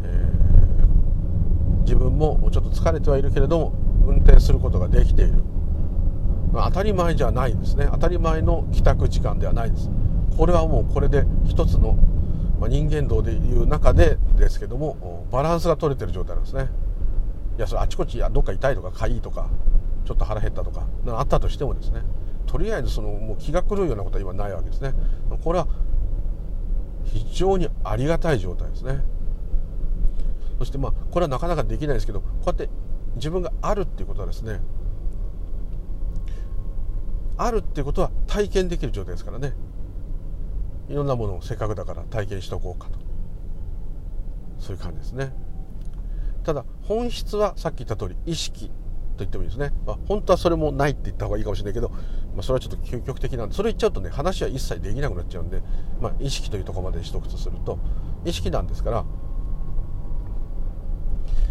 [0.02, 3.72] えー、自分もちょっと疲れてはいるけれども
[4.06, 5.34] 運転することができている、
[6.50, 7.88] まあ、当たり前じゃないんですね。
[7.92, 9.90] 当たり前の帰宅時間ではないです。
[10.36, 11.94] これはもうこれで一つの、
[12.60, 16.68] まあ、人間道でいう中でですけどもバランスが取れてる状態なんですね。
[17.56, 19.48] いやそれあちこちどっか痛いとかかいとか
[20.04, 22.02] ちょっと腹減ったとかあったとしてもですね。
[22.46, 24.92] とりあえずそのもう気が狂うようなことは今ないわけですね。
[25.42, 25.66] これは
[27.04, 29.02] 非常にありがたい状態ですね。
[30.58, 32.68] そしてまあこれはなかなかできないですけどこうやって
[33.16, 34.60] 自分があるっていうことはですね
[37.38, 39.54] あるっていうことは体験できる状態ですからね。
[40.88, 42.98] いろんなものをせっかくだから体験しておこうかと。
[44.58, 45.32] そういう感じですね。
[46.44, 51.96] ただ本質はさっき言った通り意識と言ってもいいですね、まあ、本当はそれもないって言った方がいいかもしれないけど、ま
[52.40, 55.62] あ、それはちょっと究極的なんでそれ言っちゃうとね話は一切できなくなっちゃうんで、
[56.00, 57.78] まあ、意識というとこまでにしとすると
[58.24, 59.04] 意識なんですから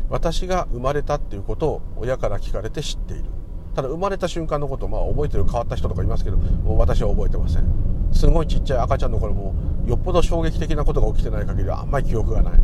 [0.07, 3.25] 私が生まれたっていうことを親から聞かれて知っている。
[3.73, 6.37] ただ生まれた瞬間のことをまあ覚えてる変わった人とかいますけど
[6.77, 7.94] 私は覚えてません。
[8.15, 9.53] すごいちっちゃい赤ちゃんの頃も
[9.85, 12.53] よっぽど衝撃的なことが起きてない限りはあんまり記憶がない。
[12.53, 12.59] で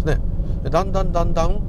[0.00, 0.18] すね。
[0.70, 1.60] だんだんだんだん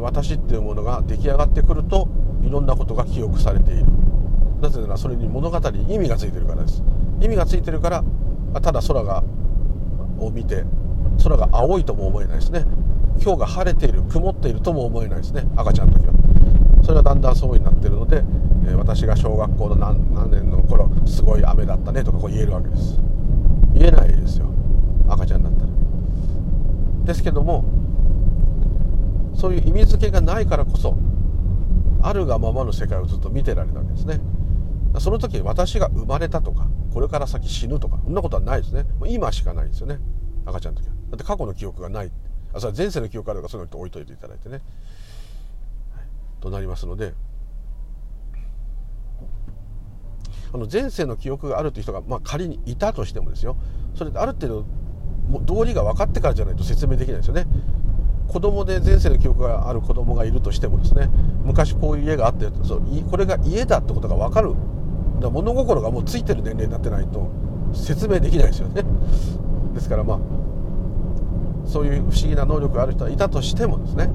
[0.00, 2.08] 私っていうものが出来上がってくると
[2.42, 3.84] いろんなことが記憶されている。
[4.62, 6.82] なぜならそれに物語に意味がついてるからです。
[7.20, 8.04] 意味がついてるから
[8.62, 9.22] ただ空が
[10.18, 10.64] を見て
[11.22, 12.64] 空が青いとも思えないですね。
[13.20, 15.44] 今日が晴れている曇っているとも思えないですね。
[15.56, 16.12] 赤ちゃんの時は。
[16.86, 18.22] それがだんだんそうになってるので、
[18.64, 23.00] え私が小学校の何何年の頃すごい雨だったねとかこう言えるわけです。
[23.74, 24.46] 言えないですよ。
[25.08, 25.66] 赤ちゃんだったら。
[27.04, 27.64] ですけども
[29.34, 30.96] そういう意味付けがないからこそ
[32.02, 34.20] あるがままの世界をずっと見てられたわけですね。
[35.00, 38.86] その時私が生まれたとかこれから先死ぬとかそんなことはないですね。
[39.08, 39.98] 今しかないですよね。
[40.44, 40.94] 赤ちゃんの時は。
[41.10, 42.12] だって過去の記憶がない。
[42.54, 44.60] あそれは前世の記憶あるからそういうの置いといていただいてね、
[46.40, 47.14] となりますので
[50.52, 53.56] あの前世の記憶があるという人が、まあ、仮にいたとしてもですよ
[53.94, 54.66] それである程度
[55.28, 57.46] も道理が分かってからじゃないと説明できないですよね。
[58.28, 61.08] 子供で前世の記憶がある子供がいるとしてもですね
[61.44, 64.54] 昔こういう家があってそうこれが家だってことが分かる。
[65.20, 67.30] だ物心がもうついてる年齢になってないと
[67.72, 68.84] 説明できないですよね。
[69.74, 70.18] ですからまあ
[71.66, 74.10] そういう不思議な能力がある人はいたとしてもですね、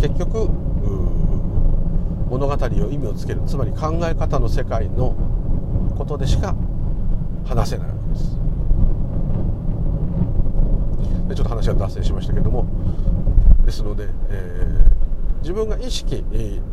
[0.00, 0.48] 結局
[2.30, 3.42] 物語を意味をつける。
[3.46, 5.14] つまり考え方の世界の
[5.96, 6.54] ことでしか
[7.44, 8.38] 話せないわけです。
[11.28, 12.66] でちょっと話は脱線しましたけども。
[13.64, 16.24] ですので、えー、自分が意識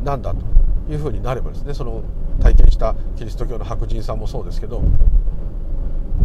[0.04, 0.42] なんだと
[0.92, 2.02] いうふうになればですねその
[2.42, 4.82] 体験したキリスト教の白人さんもそうですけど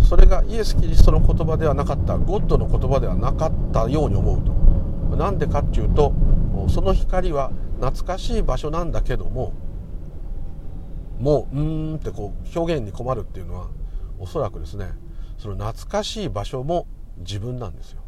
[0.01, 4.53] それがイエス・キリストの言葉ではなかったゴッドの言葉ではなかったように思うと。
[5.17, 6.15] なんでかっていうと
[6.69, 7.51] その光は
[7.81, 9.53] 懐かしい場所なんだけども
[11.19, 13.69] もううーんってこう表現に困るっていうのは
[14.19, 14.91] おそらくですね
[15.39, 16.87] その懐かしい場所も
[17.19, 18.03] 自分なんですよ。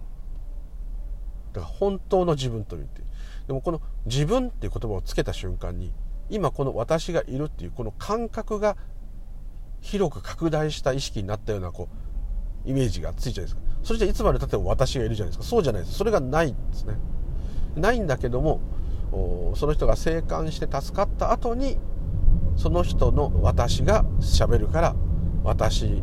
[1.52, 3.02] だから本当の自分と言って
[3.46, 5.92] でもこの自分っていう言葉をつけた瞬間に
[6.30, 8.76] 今この私がいるっていうこの感覚が
[9.80, 11.88] 広く拡大した意識になったようなこ
[12.66, 13.62] うイメージがついちゃうんですか。
[13.82, 15.44] それじゃいつまでたっても私がいるじゃないですか。
[15.44, 15.94] そうじゃないです。
[15.94, 16.94] それがないんですね。
[17.76, 18.60] ないんだけども
[19.56, 21.78] その人が生還して助かった後に
[22.56, 24.96] その人の私が喋るから
[25.42, 26.02] 私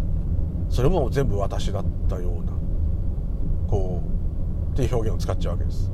[0.69, 2.53] それも全部私だったような
[3.67, 4.01] こ
[4.69, 5.91] うっていう表現を使っちゃうわけです。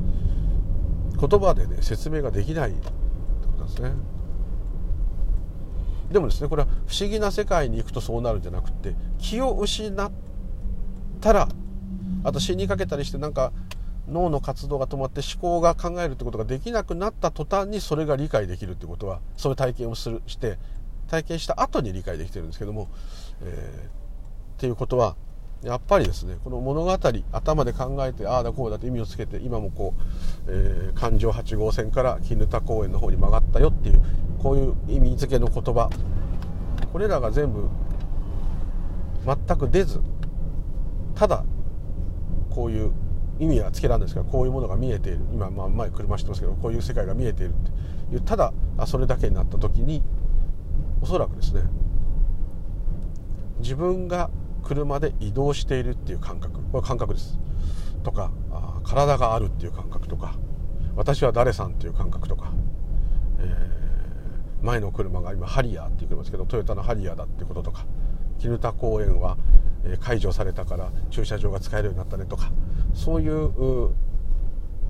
[1.20, 3.92] 言葉でね説明ができないってことですね。
[6.12, 10.12] でもですねこれは不思議な世界に行くとそうなるんじゃなくて気を失っ
[11.20, 11.50] たら
[12.24, 13.52] あと死にかけたりしてなんか
[14.10, 20.58] 脳の活動が止まって思考が考えるってことができなくなった途端にそれが理解できるってことはそういう体験をするして
[21.08, 22.90] 体験した後に理解できてるんですけども、
[23.42, 23.88] えー、
[24.58, 25.16] っていうことは
[25.64, 30.02] やっぱりですねこの物語頭で考えてああだこうだって意味をつけて今もこう、
[30.48, 34.02] えー、環状8号線から絹田公園の方に曲がったよっていう
[34.40, 35.90] こういう意味付けの言葉
[36.94, 37.68] これらが全部
[39.26, 40.02] 全く出ず
[41.16, 41.44] ただ
[42.52, 42.92] こういう
[43.40, 45.20] 意味はつけられないですがこういうものが見えている。
[45.32, 47.56] 今、まあ、前車してますけどこういう世界が見えているっ
[48.10, 48.22] ていう。
[48.22, 48.54] ただ
[48.86, 50.04] それだけになった時に
[51.02, 51.62] おそらくですね
[53.60, 54.30] 自分が
[54.64, 56.62] 車で移動しているっていう感覚。
[56.72, 57.40] これ感覚です。
[58.04, 58.32] とか
[58.84, 60.36] 体があるっていう感覚とか
[60.96, 62.52] 私は誰さんっていう感覚とか、
[63.40, 67.86] えー、前の車が今ハリアーっていう車ですけどトヨタのハリアーだってこととか
[68.40, 69.38] 絹田公園は
[69.96, 72.52] 解除されたから駐車場が使えるようになったねとか
[72.94, 73.94] そういう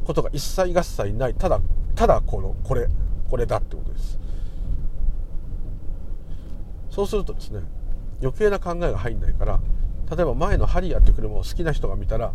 [0.05, 1.35] ことが一切合切ない。
[1.35, 1.59] ただ
[1.93, 2.87] ただこのこれ
[3.29, 4.17] これだってことです。
[6.89, 7.59] そうするとですね
[8.21, 9.59] 余計な考えが入んないから
[10.09, 12.33] 例えば前のハリアーっていう車を好きな人が見たら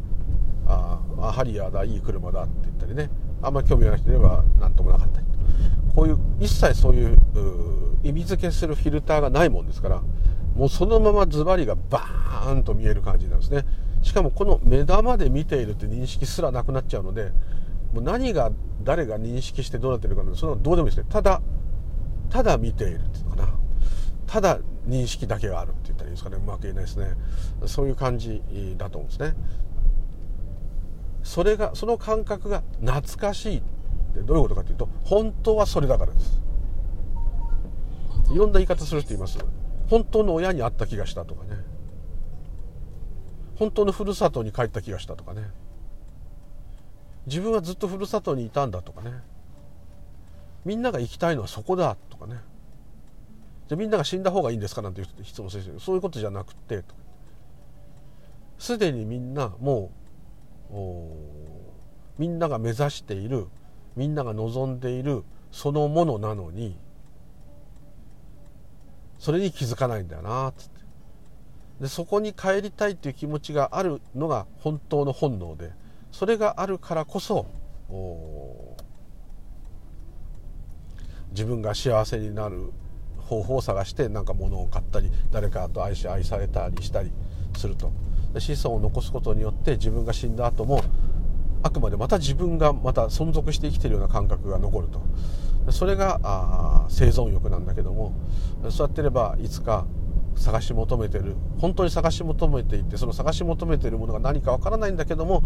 [0.66, 3.10] ああハリアーだいい車だって言ったりね
[3.42, 5.26] あんまり興味がない人いれば何ともなかったり
[5.94, 7.18] こういう一切そういう
[8.04, 10.02] 意味付けするフィルターがないもんですから
[10.56, 13.64] もうそのままズバリがバーンと見える感じなんですね。
[14.02, 17.32] しかもこの目玉で見ているって認識すらなくなっちゃうので
[17.92, 18.50] もう何が
[18.82, 21.10] 誰が認識してどうなってるかそのどうでもいいですね。
[21.10, 21.40] ただ
[22.30, 23.48] ただ見ているっていうのかな。
[24.26, 26.36] ただ認識だけがあるって言ったらいいですかね。
[26.36, 27.14] うまく言えないですね。
[27.66, 28.42] そういう感じ
[28.76, 29.36] だと思うんですね。
[31.22, 33.62] それがその感覚が懐かしいっ
[34.14, 36.42] てどういうことかというと本当はそれだからです。
[38.32, 39.38] いろんな言い方する人います？
[39.92, 41.50] 本当の親に会った気がしたとかね。
[43.56, 45.50] 本当のふるさとに帰った気がしたとかね。
[47.26, 49.12] 自分はずっとふるさとにいたんだとかね。
[50.64, 52.40] みんなが行きたいのはそこだとかね。
[53.68, 56.84] じゃみんなが死んだ方がいいんですかなんて質問するそういうことじゃなくて
[58.58, 59.90] すでにみんなも
[60.70, 60.74] う
[62.18, 63.46] みんなが目指している
[63.94, 66.78] みんなが望んでいるそのものなのに
[69.22, 70.80] それに気づかないんだよなつって。
[71.82, 75.70] でそこに帰りたいっていう気持ちがあるのが本当の本能で
[76.10, 77.46] それがあるからこそ
[81.30, 82.72] 自分が幸せになる
[83.18, 87.12] 方法を探して何か物を買ったり誰かと愛し愛されたりしたり
[87.56, 87.92] すると。
[88.34, 90.82] で子孫を残すことによって自分が死んだ後も
[91.62, 95.00] あくまでまた自分がまた存続して生きてるような感覚が残ると。
[95.70, 98.14] それがあ生存欲なんだけども
[98.70, 99.86] そうやってればいつか
[100.34, 101.36] 探し求めてる。
[101.58, 105.44] 本当に探し求めていてその探し求めているものが何かわからないんだけども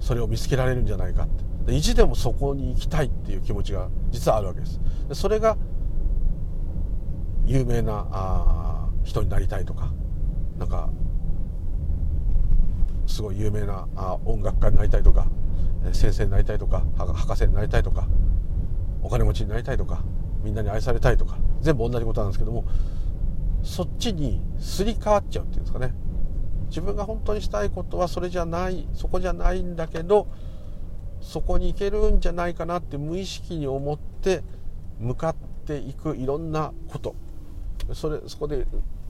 [0.00, 1.74] それを見つけられるんじゃないかって。
[1.74, 4.80] 意地でもそこに行きたいっていう気持ちが実はあるわけです。
[5.08, 5.56] でそれが
[7.44, 9.90] 有名なあ人になりたいとか
[10.58, 10.88] なんか
[13.06, 15.26] すごい有名なあ音楽家になりたいとか
[15.92, 18.06] 先生になりたいとか博士になりたいとか
[19.02, 20.02] お金持ちになりたいとか
[20.42, 22.64] みんなに愛されたいとか全部同じことなんですけども
[23.62, 25.92] そっちにすり替わっちゃうっていうんですかね。
[26.68, 30.26] 自分が本当にしたいことはそれじゃないそこじゃないんだけど
[31.20, 34.42] そこに行けるんじゃないかなって無意識に思って
[34.98, 37.14] 向かっていくいろんなこと。
[37.92, 38.66] それそこで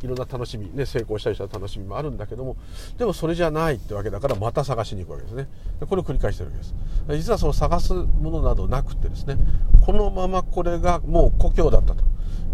[0.06, 2.56] いろんな楽しみ、ね、成功したりした楽しみもあるんだけども
[2.96, 5.48] でもそれじゃないってわけだからまた探しに行くわけですね。
[5.80, 6.74] でこれを繰り返してるわけです。
[7.08, 9.36] 実はその探すものなどなくてですね
[9.84, 12.04] このままこれがもう故郷だったと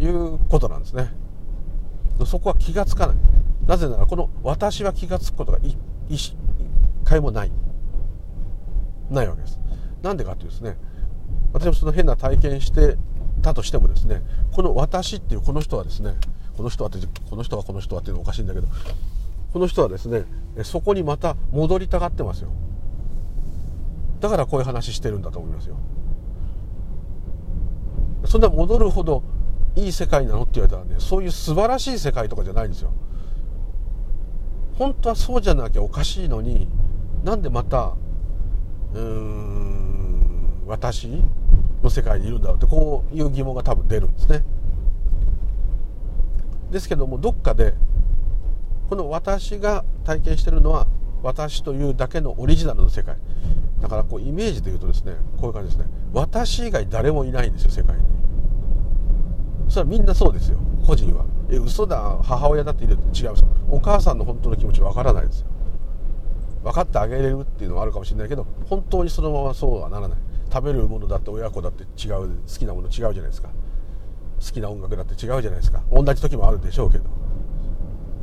[0.00, 1.12] いうことなんですね。
[2.26, 3.16] そこは気がつかない。
[3.66, 5.58] なぜならこの私は気が付くことが
[6.08, 6.36] 一
[7.04, 7.52] 回もない。
[9.10, 9.60] ないわけです。
[10.02, 10.76] なんでかっていうとですね
[11.52, 12.96] 私もその変な体験して
[13.40, 14.22] たとしてもですね
[14.52, 16.14] この私っていうこの人はですね
[16.56, 18.68] この人はこの人はこの人はっていうのはおかしいんだけど
[19.52, 20.24] この人はですね
[20.64, 22.50] そこにまた戻りたがってますよ。
[24.20, 25.76] だからこういう話してるんだと思いますよ。
[28.24, 29.22] そんな戻るほど
[29.74, 32.92] いい世界なのって言われたらねそういう素晴らしい世界とかじゃないんですよ。
[34.78, 36.68] 本当はそうじゃなきゃおかしいのに
[37.24, 37.94] なんでまた
[38.94, 41.08] うーん私
[41.82, 44.44] の世界にいるんだろうってこういう疑問が多分出るんですね。
[46.72, 47.74] ですけどもどっかで
[48.88, 50.88] この私が体験してるのは
[51.22, 53.16] 私というだけのオリジナルの世界。
[53.80, 55.90] だからこうイメージで言うとですねこういう感じですね。
[56.12, 58.02] 私以外誰もいないんですよ世界に。
[59.68, 60.58] それはみんなそうですよ。
[60.84, 61.24] 個人は。
[61.50, 65.46] え嘘だ母親だっているって違うんですよお母さんの本当の気持ちわからないですよ。
[66.64, 70.18] 分かってあげれるっていうのはあるかもしれないけど本当にそのままそうはならない。
[70.52, 73.48] 食べるものだって親子だって違う好きなもの違うじゃないですか。
[74.44, 75.82] 好きな音楽だって違うじゃないですか。
[75.92, 77.04] 同じ時もあるでしょうけど。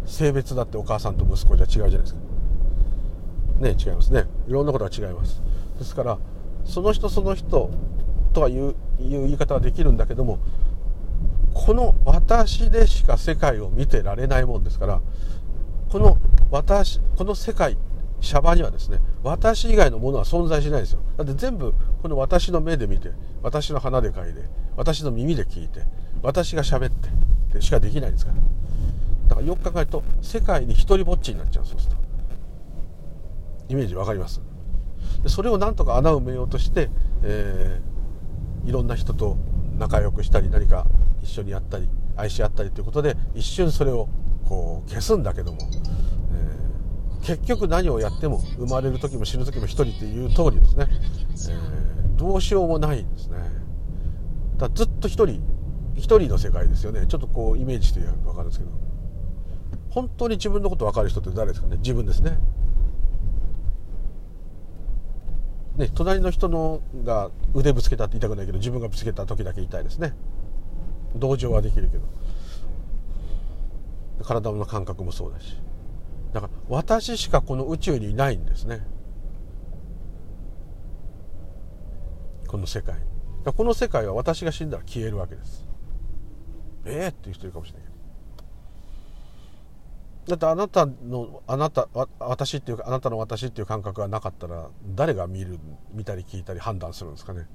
[0.06, 2.20] 性別だってお母さんと息子じゃ違うじゃないですか。
[3.60, 4.26] ね違いますね。
[4.48, 5.42] いろんなことが違います。
[5.78, 6.18] ですから
[6.66, 7.70] その人その人
[8.34, 10.40] とはいう言い方はできるんだけども
[11.54, 15.02] この私でしか世界を見てられないもんですから
[15.90, 16.18] この
[16.52, 17.78] 私この世界
[18.22, 21.00] シャバにはですね私以外のものは存在しないですよ。
[21.18, 23.12] だって全部この私の目で見て
[23.42, 24.44] 私の鼻で嗅いで
[24.76, 25.82] 私の耳で聞いて
[26.22, 27.10] 私が喋って
[27.54, 28.38] でしかできないですから。
[29.30, 32.02] だからよく考えると世界に一りぼっちになっちゃうそうすると。
[33.70, 34.42] イメージわかります？
[35.24, 36.90] でそれをなんとか穴を埋めようとして、
[37.24, 39.38] えー、いろんな人と
[39.78, 40.88] 仲良くしたり何か
[41.22, 44.10] 一緒にやったり愛し合ったりということで一瞬それを
[44.46, 45.60] こう消すんだけども、
[46.34, 53.38] えー、結局何をやっても生まれる時も死ぬ時も一人っていう通りですね、えー、どうしようもないんですね。
[54.58, 55.42] だずっと一人
[56.00, 57.06] 一人の世界ですよね。
[57.08, 58.72] ちょっとこうイメージして分かるんですけど。
[59.92, 61.78] 本当に自分のこと分かる人って誰ですかね？
[61.78, 62.38] 自分ですね。
[65.78, 70.14] ね隣の人のが腕ぶつけたって痛くないけど自分がぶつけた時だけ痛いですね。
[71.16, 72.04] 同情はできるけど。
[74.24, 75.58] 体の感覚もそうだし。
[76.34, 78.86] だから私しかこの宇宙にいないんですね。
[82.48, 82.98] この世界。
[83.56, 85.69] この世界は私が死んだら消えるわけです。
[86.90, 88.00] ええー、っていう人いるかもしれないけど。
[90.28, 91.88] だってあなたのあなた
[92.20, 95.60] 私っていうかあなたの私っていう感覚がなかったら誰が見る
[95.92, 97.48] 見たり聞いたり判断するんですかね？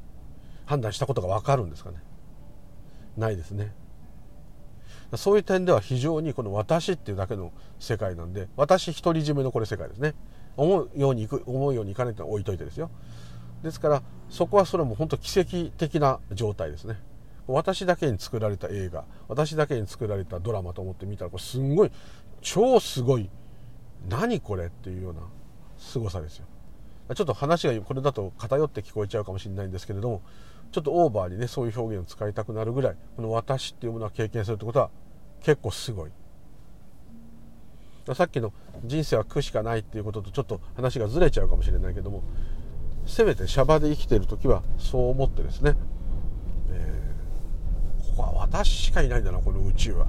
[0.67, 1.99] 判断したことが分かるんですかね？
[3.17, 3.73] ないですね。
[5.17, 10.15] そういう点では非常にこの私っていうだけの世界なんで私独り占めのこれ世界ですね。
[10.57, 12.91] 思うようにいく思うようにいかないと置いといてですよ。
[13.63, 16.99] ですからそこはそれも本当奇跡的な状態ですね。
[17.47, 21.91] 私だけに作られた映画私だけに作られたドラマと思って見たらこれすんごい
[22.41, 23.29] 超すごい
[24.09, 25.21] 何これっていうような
[25.79, 26.47] 凄さですよ。
[27.15, 30.23] ちょっと話がこれだと偏って聞こえちゃうかもしれないんですけれども
[30.73, 34.91] ちょっとオーバーにねそういう表現を使いたくなるぐらいこの私っていうものは経験するってことは
[35.43, 36.11] 結構すごい。
[38.15, 38.53] さっきの
[38.85, 42.23] 人生は苦しかないっていうこととちょっと話がずれちゃうかもしれないけども
[43.07, 45.75] せめてシャバで生きてる時はそう思ってですね、
[48.55, 50.07] 私しかいないんだなこの宇宙は。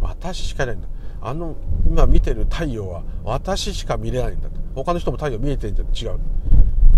[0.00, 0.88] 私しかいないんだ。
[1.20, 1.54] あの
[1.86, 6.18] 今見てる太陽は私しか見れないんだ他の人も太陽見えてんじゃ違う。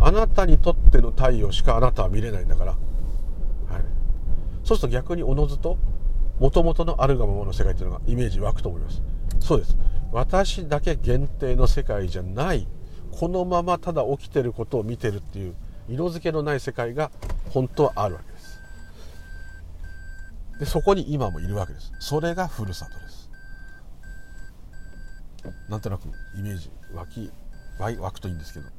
[0.00, 2.78] あなたにとっての太陽しかあなたは見れないんだから、はい、
[4.62, 5.76] そうすると逆におのずと
[6.38, 9.02] もともとのあるがままの世界っていうのがイメージ湧くと思います。
[9.40, 9.76] そうです。
[10.12, 12.68] 私だけ限定の世界じゃない。
[13.10, 15.54] このままただ起きてることを見てるっていう
[15.88, 17.10] 色付けのない世界が
[17.50, 18.32] 本当はあるわけ。
[18.32, 18.35] です
[20.58, 21.92] でそこに今もいるわけです。
[21.98, 23.30] それがふるさとです。
[25.68, 27.30] なんとなくイメージ湧き
[27.78, 28.74] 湧くといいんですけど、はい、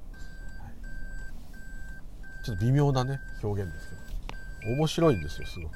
[2.43, 4.07] ちょっと微妙なね表現ですけど。
[4.75, 5.71] 面白いんですよすごく。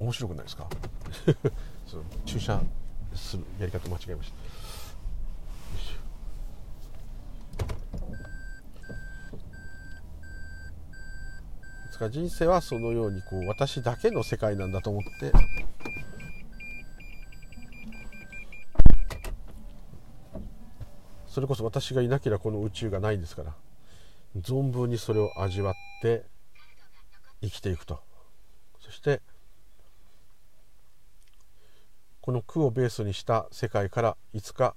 [0.00, 0.68] 面白くないですか
[1.86, 2.60] そう注射
[3.14, 4.47] するやり方間違えました。
[11.98, 12.10] か？
[12.10, 15.32] 人生はそのようにこう私だけの世界なんだと思って。
[21.26, 23.54] それこそ私がいなければこの宇宙がないんですから。
[24.40, 26.24] 存分にそれを味わって
[27.40, 28.00] 生きていくと。
[28.80, 29.20] そして
[32.20, 34.74] この句をベースにした世界からいつか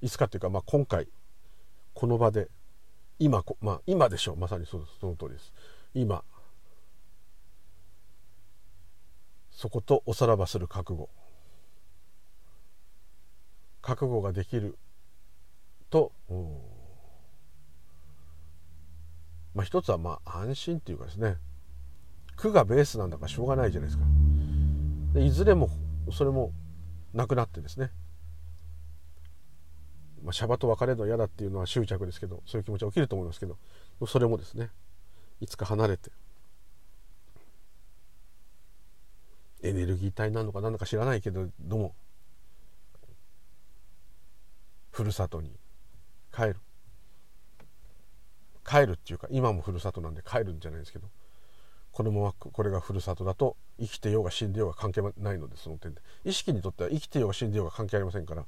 [0.00, 1.08] いつかというか、まあ、今回
[1.94, 2.48] この場で
[3.18, 4.36] 今、まあ、今でしょう。
[4.36, 5.52] まさにそその通りです。
[5.94, 6.24] 今
[9.62, 11.08] そことおさらばする覚悟。
[13.80, 14.76] 覚悟ができる
[15.88, 16.10] と、
[19.54, 21.36] まあ、一つはまあ安心っていうかですね。
[22.34, 24.04] 苦がベースなんだからしょうがないじゃないですか。
[25.14, 25.70] でいずれも
[26.10, 26.50] それも
[27.14, 27.92] なくなってですね、
[30.24, 33.56] まあ、シャバと別れるの嫌だっていうのは執着ですけどそういう気持ちは起きると思いますけど
[34.08, 34.70] それもですね。
[35.40, 36.10] いつか離れて。
[39.62, 41.94] エネルギー体なのか何だか知らないけどども。
[44.90, 45.50] ふるさとに。
[46.34, 46.56] 帰る。
[48.66, 51.08] 帰るっていうか今もふるさとなんで帰るんじゃないですけど。
[51.92, 56.00] このままこれがふるさとだと生きてようが死んでようが関係ないのでその点で。
[56.24, 58.46] 意識にとっては生きてようが死んでようが関係ありませんから。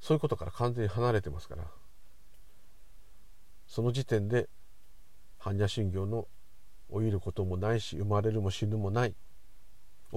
[0.00, 1.64] そういうことから完全に離れてますから。
[3.66, 4.48] その時点で
[5.40, 6.28] 般若心経の
[6.90, 9.14] 老いることもないし生まれるも死ぬもない。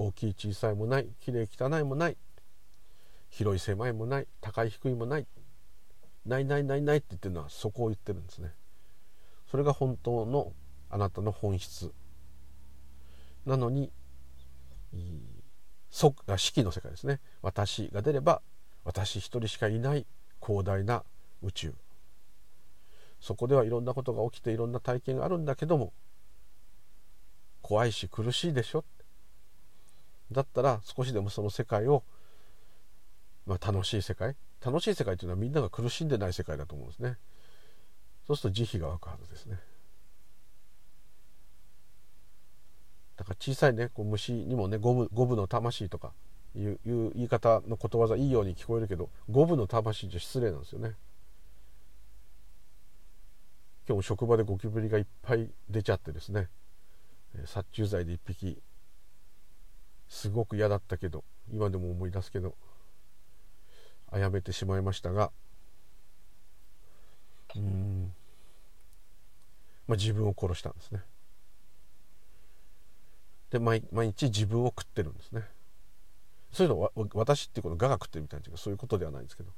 [0.00, 2.16] 大きい小さいもないきれい汚いもない
[3.28, 5.26] 広い狭いもない高い低いもない
[6.24, 8.52] ないないないないって言ってるのはそこを言ってるんですね。
[9.50, 10.52] それが本当の
[10.90, 11.92] あなたの本質。
[13.46, 13.90] なのに
[15.90, 17.20] 即式の世界ですね。
[17.42, 18.42] 私が出れば
[18.84, 20.06] 私一人しかいない
[20.44, 21.04] 広大な
[21.42, 21.74] 宇宙。
[23.20, 25.92] そこではいろんなことが起きていろんな体験があるんだけども
[27.60, 28.84] 怖いし苦しいでしょ。
[30.32, 32.04] だったら少しでもその世界を、
[33.46, 34.36] まあ、楽しい世界？
[34.64, 37.16] 楽しい世界というのはみんなが苦しんでない世界だと思うんですね。
[38.26, 39.58] そうすると慈悲が湧くはずですね。
[43.16, 46.12] だから小さいねこう虫にもね五分五分の魂とか
[46.54, 50.94] いういう言い方のことわざいいように聞こえるけど五分の魂じゃ失礼なんですよね。
[53.88, 56.48] 今日も職場でゴキブリがいっぱい出ちゃってですね。
[57.46, 58.60] 殺虫剤で一匹
[60.10, 62.54] すごく嫌だったけど今でも思い出すけど
[64.12, 65.30] 殺めてしまいましたが
[67.56, 68.12] うん。
[69.88, 71.00] まあ自分を殺したんですね。
[73.50, 75.42] で毎日自分を食ってるんですね。
[76.52, 79.50] そういうのは私っていうことがが食ってるみたいなそういうことではないんですけど。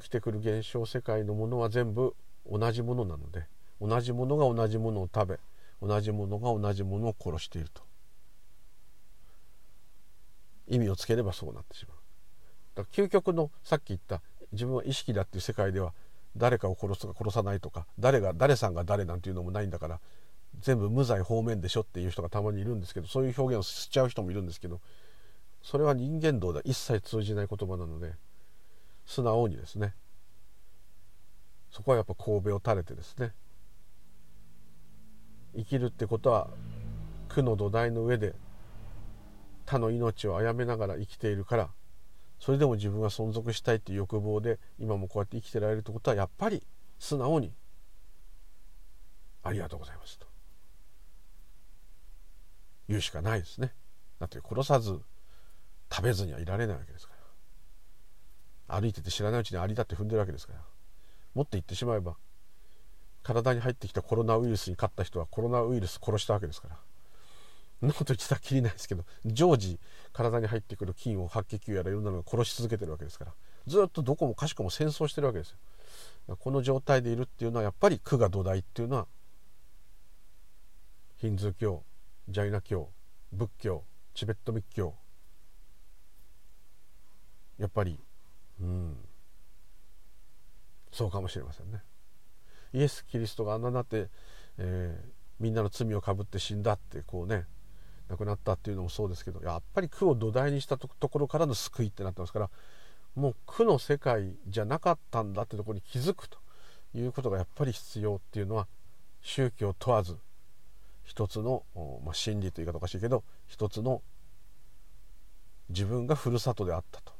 [0.00, 2.14] 起きてくる現象世界のものは全部
[2.50, 3.46] 同じものなので
[3.80, 5.38] 同じものが同じものを食べ
[5.82, 7.82] 同じものが同じものを殺していると。
[10.68, 11.96] 意味をつければそうなってしまう。
[12.74, 14.20] だから究極のさっき言った
[14.52, 15.92] 自分は意識だっていう世界では
[16.36, 20.00] 誰かを殺すとか殺さないとか誰が誰さんが誰なんていうのもないんだから
[20.60, 24.80] 全部無罪方面でしょっていう人がたまにいるんですけどそういう表現をしちゃう人もいるんですけど
[25.62, 28.12] それは人間道では一切通じない言葉なので
[29.06, 29.94] 素直にですね
[31.70, 33.32] そこはやっぱ神戸を垂れてですね
[35.56, 36.48] 生きるってことは
[37.28, 38.34] 苦の土台の上で
[39.64, 41.70] 他の命を殺めながら生きているから
[42.38, 46.62] それでも自分は存続したいっていう欲望で今もこうやって生きてられるってことはやっぱり
[46.98, 47.52] 素直に
[49.42, 50.26] ありがとうございますと。
[52.88, 53.72] 言うしかないですね。
[54.20, 55.00] だって殺さず
[55.92, 57.14] 食べずにはいられないわけですか
[58.68, 58.80] ら。
[58.80, 60.60] 歩いてて知らないうちにアリだって踏んでるわけですから。
[61.34, 62.16] もっと言ってしまえば
[63.26, 66.76] 体に入ってきたコロナウイルスに勝った人はコロナウイルス殺したわけですから。
[67.80, 69.78] そんなこと言ってたらきりないですけど常時
[70.12, 73.32] 体に入ってくる菌を白血球やらいろんなのが殺し続けてるわけですから。
[73.66, 75.50] ずっとどこもかしこも戦争してるわけです
[76.28, 76.36] よ。
[76.36, 79.08] この状態でいるっていうのはやっぱり苦が土台っていうのは
[81.16, 81.82] ヒンズー教
[82.28, 82.88] ジャイナ教
[83.32, 83.82] 仏教
[84.14, 84.94] チベット密教。
[87.58, 87.98] やっぱり
[88.60, 88.96] うん。
[90.92, 91.82] そうかもしれませんね。
[92.76, 94.08] イエス・キリストがあんなになって、
[94.58, 95.10] えー、
[95.40, 97.46] みんなの罪をかぶって死んだってこうね
[98.10, 102.50] 亡くなったっていうのもそうですけどやっぱり苦を土台にしたところからの救いってなってますから
[103.14, 106.38] もう苦の世界じゃなかったんだってとこに気づくと
[106.94, 108.68] いうことがやっぱり必要っていうのは
[109.22, 110.18] 宗教問わず
[111.02, 111.64] 一つの、
[112.04, 114.02] まあ、真理という言い方おかしいけど一つの
[115.70, 117.14] 自分がふるさとであったと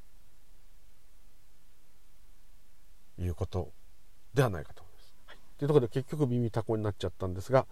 [3.19, 3.73] いうこと
[4.35, 4.86] ではないかと。
[5.59, 7.67] というところで結局耳たこになっちゃったんですが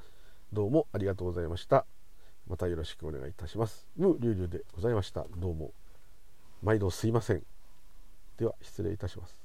[0.53, 1.87] どうもありがとうございました。
[2.47, 3.89] またよろしくお願いいたします。
[3.97, 5.25] ムーリュウリュウでございました。
[5.37, 5.73] どうも
[6.63, 7.43] 毎度すいません。
[8.39, 9.44] では失礼いたします。